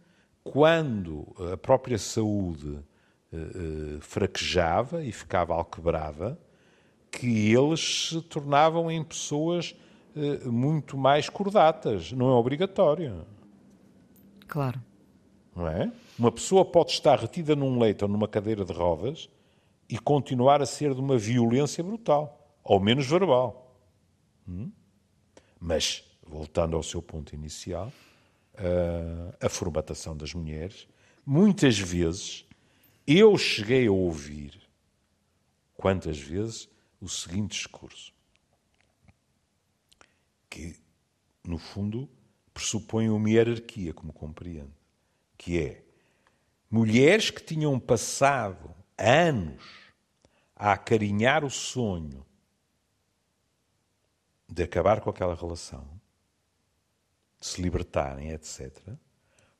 quando 0.44 1.34
a 1.50 1.56
própria 1.56 1.96
saúde 1.96 2.84
uh, 3.32 4.00
fraquejava 4.00 5.02
e 5.02 5.12
ficava 5.12 5.54
alquebrada, 5.54 6.38
que 7.10 7.52
eles 7.52 8.08
se 8.08 8.22
tornavam 8.22 8.90
em 8.90 9.02
pessoas 9.02 9.74
uh, 10.14 10.50
muito 10.50 10.96
mais 10.96 11.28
cordatas. 11.28 12.12
Não 12.12 12.28
é 12.28 12.32
obrigatório. 12.32 13.26
Claro. 14.46 14.80
Não 15.54 15.68
é? 15.68 15.92
Uma 16.18 16.32
pessoa 16.32 16.64
pode 16.64 16.92
estar 16.92 17.18
retida 17.18 17.56
num 17.56 17.78
leito 17.78 18.02
ou 18.02 18.08
numa 18.08 18.28
cadeira 18.28 18.64
de 18.64 18.72
rodas 18.72 19.28
e 19.88 19.98
continuar 19.98 20.62
a 20.62 20.66
ser 20.66 20.94
de 20.94 21.00
uma 21.00 21.18
violência 21.18 21.82
brutal, 21.82 22.56
ao 22.64 22.80
menos 22.80 23.06
verbal. 23.06 23.76
Hum? 24.48 24.70
Mas, 25.60 26.04
voltando 26.26 26.76
ao 26.76 26.82
seu 26.82 27.02
ponto 27.02 27.34
inicial, 27.34 27.92
a 29.40 29.48
formatação 29.48 30.16
das 30.16 30.34
mulheres, 30.34 30.86
muitas 31.24 31.78
vezes 31.78 32.44
eu 33.06 33.36
cheguei 33.36 33.86
a 33.86 33.92
ouvir, 33.92 34.60
quantas 35.74 36.18
vezes, 36.18 36.68
o 37.00 37.08
seguinte 37.08 37.56
discurso, 37.56 38.12
que, 40.48 40.76
no 41.44 41.58
fundo, 41.58 42.08
pressupõe 42.52 43.08
uma 43.08 43.28
hierarquia, 43.28 43.92
como 43.92 44.12
compreende, 44.12 44.72
que 45.36 45.58
é 45.58 45.84
mulheres 46.70 47.30
que 47.30 47.42
tinham 47.42 47.78
passado 47.80 48.74
anos 48.96 49.62
a 50.54 50.72
acarinhar 50.72 51.44
o 51.44 51.50
sonho 51.50 52.24
de 54.48 54.62
acabar 54.62 55.00
com 55.00 55.10
aquela 55.10 55.34
relação, 55.34 55.88
de 57.40 57.46
se 57.46 57.60
libertarem, 57.60 58.30
etc. 58.30 58.70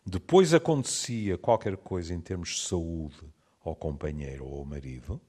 Depois 0.05 0.53
acontecia 0.53 1.39
qualquer 1.39 1.77
coisa 1.77 2.13
em 2.13 2.21
termos 2.21 2.51
de 2.51 2.61
saúde 2.63 3.21
ao 3.65 3.77
companheiro 3.77 4.45
ou 4.45 4.59
ao 4.59 4.65
marido, 4.65 5.21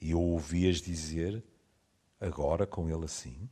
e 0.00 0.10
eu 0.10 0.20
ouvias 0.20 0.80
dizer, 0.80 1.42
agora 2.20 2.66
com 2.66 2.90
ele 2.90 3.04
assim. 3.04 3.48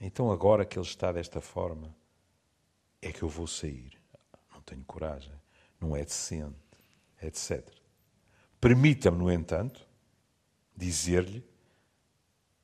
Então, 0.00 0.32
agora 0.32 0.64
que 0.64 0.76
ele 0.76 0.84
está 0.84 1.12
desta 1.12 1.40
forma, 1.40 1.94
é 3.00 3.12
que 3.12 3.22
eu 3.22 3.28
vou 3.28 3.46
sair. 3.46 3.96
Não 4.52 4.60
tenho 4.62 4.82
coragem, 4.84 5.32
não 5.80 5.96
é 5.96 6.04
decente, 6.04 6.56
etc. 7.22 7.64
Permita-me, 8.60 9.18
no 9.18 9.30
entanto, 9.30 9.86
dizer-lhe 10.76 11.44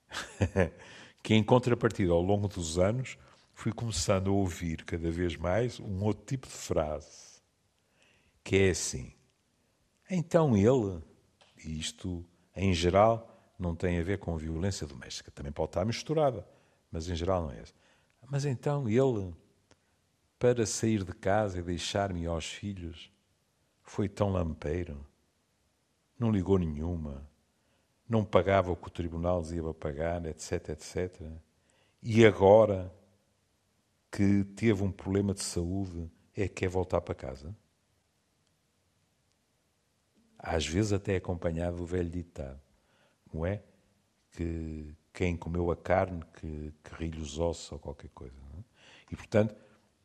que, 1.22 1.34
em 1.34 1.44
contrapartida, 1.44 2.12
ao 2.12 2.22
longo 2.22 2.48
dos 2.48 2.76
anos, 2.78 3.16
fui 3.58 3.72
começando 3.72 4.30
a 4.30 4.32
ouvir 4.32 4.84
cada 4.84 5.10
vez 5.10 5.36
mais 5.36 5.80
um 5.80 6.04
outro 6.04 6.24
tipo 6.24 6.46
de 6.46 6.52
frase, 6.52 7.42
que 8.44 8.56
é 8.56 8.70
assim: 8.70 9.12
então 10.08 10.56
ele, 10.56 11.02
e 11.64 11.76
isto 11.76 12.24
em 12.54 12.72
geral 12.72 13.52
não 13.58 13.74
tem 13.74 13.98
a 13.98 14.02
ver 14.04 14.18
com 14.20 14.36
violência 14.36 14.86
doméstica, 14.86 15.32
também 15.32 15.50
pode 15.50 15.70
estar 15.70 15.84
misturada, 15.84 16.46
mas 16.88 17.08
em 17.08 17.16
geral 17.16 17.42
não 17.42 17.50
é 17.50 17.58
essa. 17.58 17.74
Mas 18.30 18.44
então 18.44 18.88
ele, 18.88 19.34
para 20.38 20.64
sair 20.64 21.02
de 21.02 21.12
casa 21.12 21.58
e 21.58 21.62
deixar-me 21.62 22.26
aos 22.26 22.46
filhos, 22.46 23.10
foi 23.82 24.08
tão 24.08 24.30
lampeiro, 24.30 25.04
não 26.16 26.30
ligou 26.30 26.60
nenhuma, 26.60 27.28
não 28.08 28.24
pagava 28.24 28.70
o 28.70 28.76
que 28.76 28.86
o 28.86 28.92
tribunal 28.92 29.42
dizia 29.42 29.64
para 29.64 29.74
pagar, 29.74 30.26
etc, 30.26 30.68
etc. 30.68 31.20
E 32.00 32.24
agora 32.24 32.96
que 34.10 34.44
teve 34.44 34.82
um 34.82 34.90
problema 34.90 35.34
de 35.34 35.42
saúde 35.42 36.10
é 36.34 36.48
que 36.48 36.54
quer 36.54 36.68
voltar 36.68 37.00
para 37.00 37.14
casa? 37.14 37.54
Às 40.38 40.66
vezes 40.66 40.92
até 40.92 41.16
acompanhado 41.16 41.78
do 41.78 41.86
velho 41.86 42.08
ditado, 42.08 42.60
não 43.32 43.44
é? 43.44 43.62
Que 44.30 44.94
quem 45.12 45.36
comeu 45.36 45.70
a 45.70 45.76
carne 45.76 46.22
que, 46.34 46.72
que 46.84 47.20
os 47.20 47.38
ossos 47.40 47.72
ou 47.72 47.78
qualquer 47.78 48.10
coisa. 48.10 48.36
É? 48.56 48.62
E, 49.10 49.16
portanto, 49.16 49.54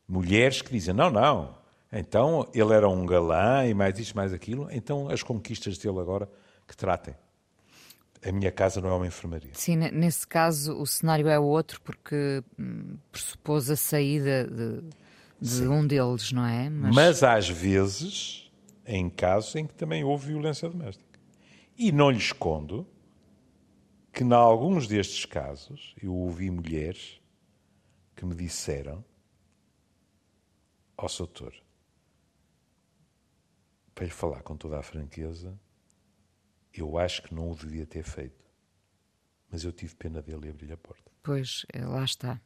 mulheres 0.08 0.60
que 0.60 0.72
dizem, 0.72 0.92
não, 0.92 1.08
não, 1.08 1.56
então 1.92 2.50
ele 2.52 2.72
era 2.72 2.88
um 2.88 3.06
galã 3.06 3.64
e 3.64 3.72
mais 3.72 3.96
isto, 3.98 4.16
mais 4.16 4.32
aquilo, 4.32 4.68
então 4.72 5.08
as 5.08 5.22
conquistas 5.22 5.78
dele 5.78 6.00
agora 6.00 6.28
que 6.66 6.76
tratem. 6.76 7.14
A 8.26 8.32
minha 8.32 8.50
casa 8.50 8.80
não 8.80 8.88
é 8.88 8.94
uma 8.94 9.06
enfermaria. 9.06 9.50
Sim, 9.52 9.76
nesse 9.76 10.26
caso 10.26 10.74
o 10.80 10.86
cenário 10.86 11.28
é 11.28 11.38
outro 11.38 11.80
porque 11.82 12.42
hum, 12.58 12.96
pressupôs 13.12 13.70
a 13.70 13.76
saída 13.76 14.46
de, 14.46 14.82
de 15.40 15.68
um 15.68 15.86
deles, 15.86 16.32
não 16.32 16.46
é? 16.46 16.70
Mas... 16.70 16.94
Mas... 16.94 17.22
às 17.22 17.48
vezes, 17.48 18.50
em 18.86 19.10
casos 19.10 19.54
em 19.56 19.66
que 19.66 19.74
também 19.74 20.02
houve 20.04 20.28
violência 20.28 20.68
doméstica. 20.68 21.04
E 21.76 21.92
não 21.92 22.10
lhe 22.10 22.18
escondo 22.18 22.86
que, 24.12 24.24
em 24.24 24.32
alguns 24.32 24.86
destes 24.86 25.26
casos, 25.26 25.94
eu 26.00 26.14
ouvi 26.14 26.50
mulheres 26.50 27.20
que 28.14 28.24
me 28.24 28.34
disseram: 28.34 29.04
Ó, 30.96 31.04
oh, 31.04 31.18
doutor, 31.18 31.52
para 33.94 34.04
lhe 34.04 34.10
falar 34.10 34.42
com 34.42 34.56
toda 34.56 34.78
a 34.78 34.82
franqueza, 34.82 35.58
eu 36.80 36.98
acho 36.98 37.22
que 37.22 37.34
não 37.34 37.50
o 37.50 37.56
devia 37.56 37.86
ter 37.86 38.02
feito. 38.02 38.44
Mas 39.50 39.64
eu 39.64 39.72
tive 39.72 39.94
pena 39.94 40.20
dele 40.20 40.46
e 40.46 40.50
abri-lhe 40.50 40.72
a 40.72 40.76
porta. 40.76 41.10
Pois, 41.22 41.64
é, 41.72 41.84
lá 41.84 42.04
está. 42.04 42.40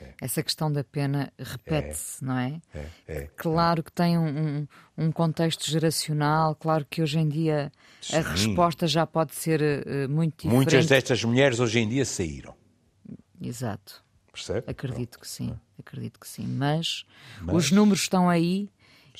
É. 0.00 0.14
Essa 0.20 0.42
questão 0.42 0.70
da 0.70 0.84
pena 0.84 1.32
repete-se, 1.38 2.22
é. 2.22 2.26
não 2.26 2.38
é? 2.38 2.60
É, 2.74 2.88
é 3.06 3.26
claro 3.36 3.82
que 3.82 3.92
tem 3.92 4.18
um, 4.18 4.66
um, 4.96 5.10
contexto 5.10 5.70
geracional, 5.70 6.54
claro 6.54 6.86
que 6.88 7.02
hoje 7.02 7.18
em 7.18 7.28
dia 7.28 7.72
Sim. 8.00 8.16
a 8.16 8.20
resposta 8.20 8.86
já 8.86 9.06
pode 9.06 9.34
ser 9.34 9.60
uh, 9.60 10.08
muito 10.08 10.36
diferente. 10.36 10.54
Muitas 10.54 10.86
destas 10.86 11.24
mulheres 11.24 11.60
hoje 11.60 11.78
em 11.78 11.88
dia 11.88 12.04
saíram. 12.04 12.54
Exato. 13.40 14.04
Percebe? 14.30 14.70
Acredito 14.70 15.18
que 15.18 15.26
sim, 15.26 15.58
acredito 15.78 16.20
que 16.20 16.28
sim. 16.28 16.46
Mas, 16.46 17.06
Mas, 17.40 17.56
os 17.56 17.70
números 17.70 18.02
estão 18.02 18.28
aí 18.28 18.70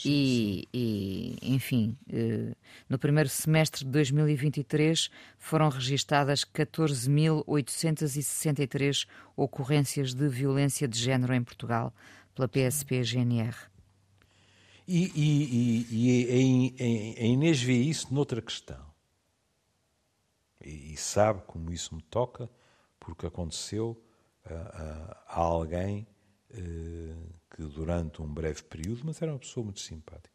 e, 0.05 0.69
e, 0.73 1.37
enfim, 1.43 1.97
eh, 2.13 2.55
no 2.89 2.99
primeiro 2.99 3.29
semestre 3.29 3.85
de 3.85 3.91
2023 3.91 5.11
foram 5.39 5.69
registadas 5.69 6.45
14.863 6.45 9.07
ocorrências 9.37 10.15
de 10.15 10.29
violência 10.29 10.89
de 10.89 10.99
género 10.99 11.35
em 11.35 11.43
Portugal 11.43 11.93
pela 12.35 12.49
PSP-GNR. 12.49 13.55
E, 14.89 15.11
e, 15.17 15.87
e, 15.91 17.17
a 17.19 17.25
Inês 17.25 17.61
vê 17.61 17.75
isso 17.75 18.15
noutra 18.15 18.41
questão. 18.41 18.87
E, 20.65 20.97
sabe 20.97 21.43
como 21.47 21.73
isso 21.73 21.93
me 21.95 22.03
toca, 22.03 22.49
porque 23.01 23.27
aconteceu 23.27 24.01
a, 24.45 24.55
a, 24.55 25.25
a 25.29 25.41
alguém 25.41 26.07
uh, 26.51 27.35
que 27.57 27.63
durante 27.63 28.21
um 28.21 28.29
breve 28.29 28.63
período, 28.63 29.01
mas 29.05 29.23
era 29.23 29.33
uma 29.33 29.39
pessoa 29.39 29.65
muito 29.65 29.81
simpática, 29.81 30.35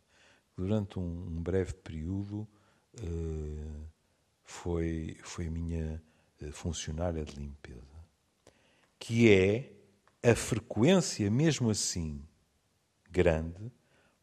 durante 0.57 0.97
um, 0.97 1.27
um 1.27 1.41
breve 1.41 1.73
período 1.73 2.47
uh, 2.99 3.87
foi, 4.43 5.15
foi 5.21 5.47
minha 5.47 6.01
uh, 6.41 6.51
funcionária 6.51 7.23
de 7.23 7.35
limpeza, 7.35 7.85
que 8.97 9.31
é 9.31 9.71
a 10.23 10.35
frequência, 10.35 11.29
mesmo 11.29 11.69
assim, 11.69 12.27
grande, 13.09 13.71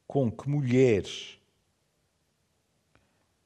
com 0.06 0.30
que 0.30 0.48
mulheres 0.48 1.38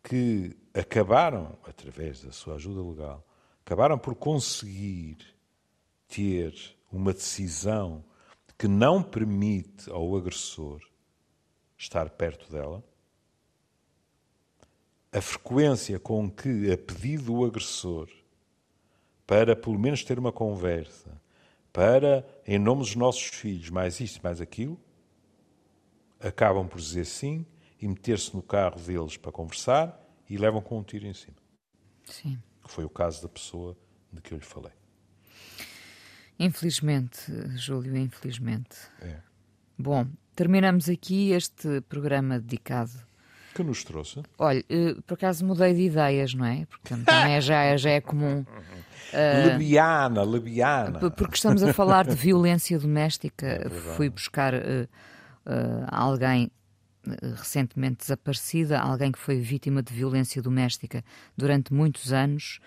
que 0.03 0.57
acabaram, 0.73 1.59
através 1.65 2.23
da 2.23 2.33
sua 2.33 2.55
ajuda 2.55 2.83
legal, 2.83 3.27
acabaram 3.65 3.99
por 3.99 4.15
conseguir 4.15 5.19
ter 6.09 6.55
uma 6.91 7.13
decisão 7.13 8.03
que 8.63 8.69
não 8.69 9.03
permite 9.03 9.91
ao 9.91 10.17
agressor 10.17 10.81
estar 11.77 12.09
perto 12.11 12.49
dela, 12.49 12.81
a 15.11 15.21
frequência 15.21 15.99
com 15.99 16.31
que, 16.31 16.71
a 16.71 16.79
pedido 16.79 17.25
do 17.25 17.45
agressor, 17.45 18.09
para 19.27 19.57
pelo 19.57 19.77
menos 19.77 20.05
ter 20.05 20.17
uma 20.17 20.31
conversa, 20.31 21.21
para, 21.73 22.25
em 22.47 22.57
nome 22.57 22.83
dos 22.83 22.95
nossos 22.95 23.25
filhos, 23.25 23.69
mais 23.69 23.99
isto, 23.99 24.23
mais 24.23 24.41
aquilo, 24.41 24.79
acabam 26.21 26.69
por 26.69 26.79
dizer 26.79 27.05
sim 27.05 27.45
e 27.81 27.89
meter-se 27.89 28.33
no 28.33 28.45
carro 28.45 28.81
deles 28.81 29.17
para 29.17 29.33
conversar 29.33 30.01
e 30.31 30.37
levam 30.37 30.63
com 30.63 30.79
um 30.79 30.85
tiro 30.85 31.09
em 31.09 31.15
cima. 31.15 31.39
Sim. 32.05 32.41
Que 32.63 32.71
foi 32.71 32.85
o 32.85 32.91
caso 32.91 33.23
da 33.23 33.29
pessoa 33.29 33.77
de 34.13 34.23
que 34.23 34.33
eu 34.33 34.39
lhe 34.39 34.45
falei. 34.45 34.82
Infelizmente, 36.39 37.21
Júlio, 37.57 37.97
infelizmente. 37.97 38.77
É. 39.01 39.17
Bom, 39.79 40.07
terminamos 40.35 40.89
aqui 40.89 41.33
este 41.33 41.81
programa 41.83 42.39
dedicado. 42.39 42.93
Que 43.55 43.63
nos 43.63 43.85
trouxe? 43.85 44.23
Olha, 44.39 44.65
eh, 44.69 44.95
por 45.07 45.15
acaso 45.15 45.45
mudei 45.45 45.75
de 45.75 45.83
ideias, 45.83 46.33
não 46.33 46.45
é? 46.45 46.65
Porque 46.67 46.89
também 46.89 47.35
é, 47.35 47.41
já, 47.41 47.63
é, 47.63 47.77
já 47.77 47.91
é 47.91 48.01
comum. 48.01 48.41
Uh, 49.13 49.47
lebiana, 49.53 50.23
lebiana. 50.23 51.11
Porque 51.11 51.35
estamos 51.35 51.63
a 51.63 51.73
falar 51.73 52.07
de 52.07 52.15
violência 52.15 52.79
doméstica. 52.79 53.43
É 53.73 53.97
Fui 53.97 54.09
buscar 54.09 54.55
uh, 54.55 54.89
uh, 55.47 55.87
alguém 55.89 56.51
recentemente 57.37 57.99
desaparecida, 57.99 58.79
alguém 58.79 59.11
que 59.11 59.19
foi 59.19 59.41
vítima 59.41 59.83
de 59.83 59.93
violência 59.93 60.41
doméstica 60.41 61.05
durante 61.37 61.75
muitos 61.75 62.13
anos. 62.13 62.61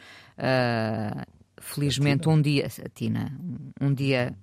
Felizmente, 1.59 2.29
um 2.29 2.41
dia, 2.41 2.67
a 2.67 2.89
Tina, 2.89 3.37
um 3.79 3.93
dia 3.93 4.35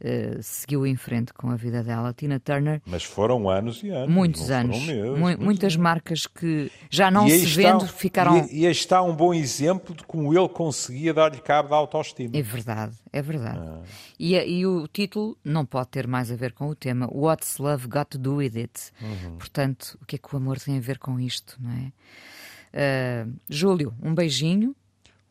uh, 0.00 0.42
seguiu 0.42 0.86
em 0.86 0.96
frente 0.96 1.32
com 1.32 1.50
a 1.50 1.56
vida 1.56 1.82
dela, 1.82 2.12
Tina 2.12 2.40
Turner. 2.40 2.80
Mas 2.86 3.04
foram 3.04 3.48
anos 3.48 3.82
e 3.82 3.90
anos. 3.90 4.14
Muitos 4.14 4.50
anos. 4.50 4.78
Meses, 4.84 5.18
mu 5.18 5.44
muitas 5.44 5.76
marcas 5.76 6.26
que 6.26 6.70
já 6.88 7.10
não 7.10 7.28
se 7.28 7.44
vendo 7.46 7.84
está, 7.84 7.96
ficaram. 7.96 8.48
E, 8.50 8.64
e 8.64 8.70
está 8.70 9.02
um 9.02 9.14
bom 9.14 9.32
exemplo 9.32 9.94
de 9.94 10.04
como 10.04 10.36
ele 10.36 10.48
conseguia 10.48 11.12
dar-lhe 11.12 11.40
cabo 11.40 11.68
da 11.68 11.76
autoestima. 11.76 12.36
É 12.36 12.42
verdade, 12.42 12.96
é 13.12 13.22
verdade. 13.22 13.60
Ah. 13.60 13.82
E, 14.18 14.34
e, 14.34 14.66
o 14.66 14.86
título 14.88 15.36
não 15.44 15.64
pode 15.64 15.88
ter 15.88 16.06
mais 16.06 16.30
a 16.30 16.36
ver 16.36 16.52
com 16.52 16.68
o 16.68 16.74
tema. 16.74 17.08
What's 17.12 17.58
Love 17.58 17.86
Got 17.86 18.06
to 18.10 18.18
Do 18.18 18.36
With 18.36 18.56
It? 18.56 18.92
Uhum. 19.00 19.36
Portanto, 19.38 19.98
o 20.00 20.06
que 20.06 20.16
é 20.16 20.18
que 20.18 20.34
o 20.34 20.36
amor 20.36 20.58
tem 20.58 20.76
a 20.76 20.80
ver 20.80 20.98
com 20.98 21.18
isto, 21.18 21.56
não 21.60 21.70
é? 21.70 21.92
Uh, 22.72 23.32
Júlio, 23.48 23.94
um 24.02 24.14
beijinho. 24.14 24.74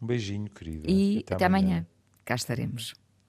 Um 0.01 0.07
beijinho, 0.07 0.49
querida. 0.49 0.89
E 0.89 1.19
até, 1.19 1.35
até 1.35 1.45
amanhã. 1.45 1.67
amanhã. 1.67 1.87
Cá 2.25 2.35
estaremos. 2.35 2.93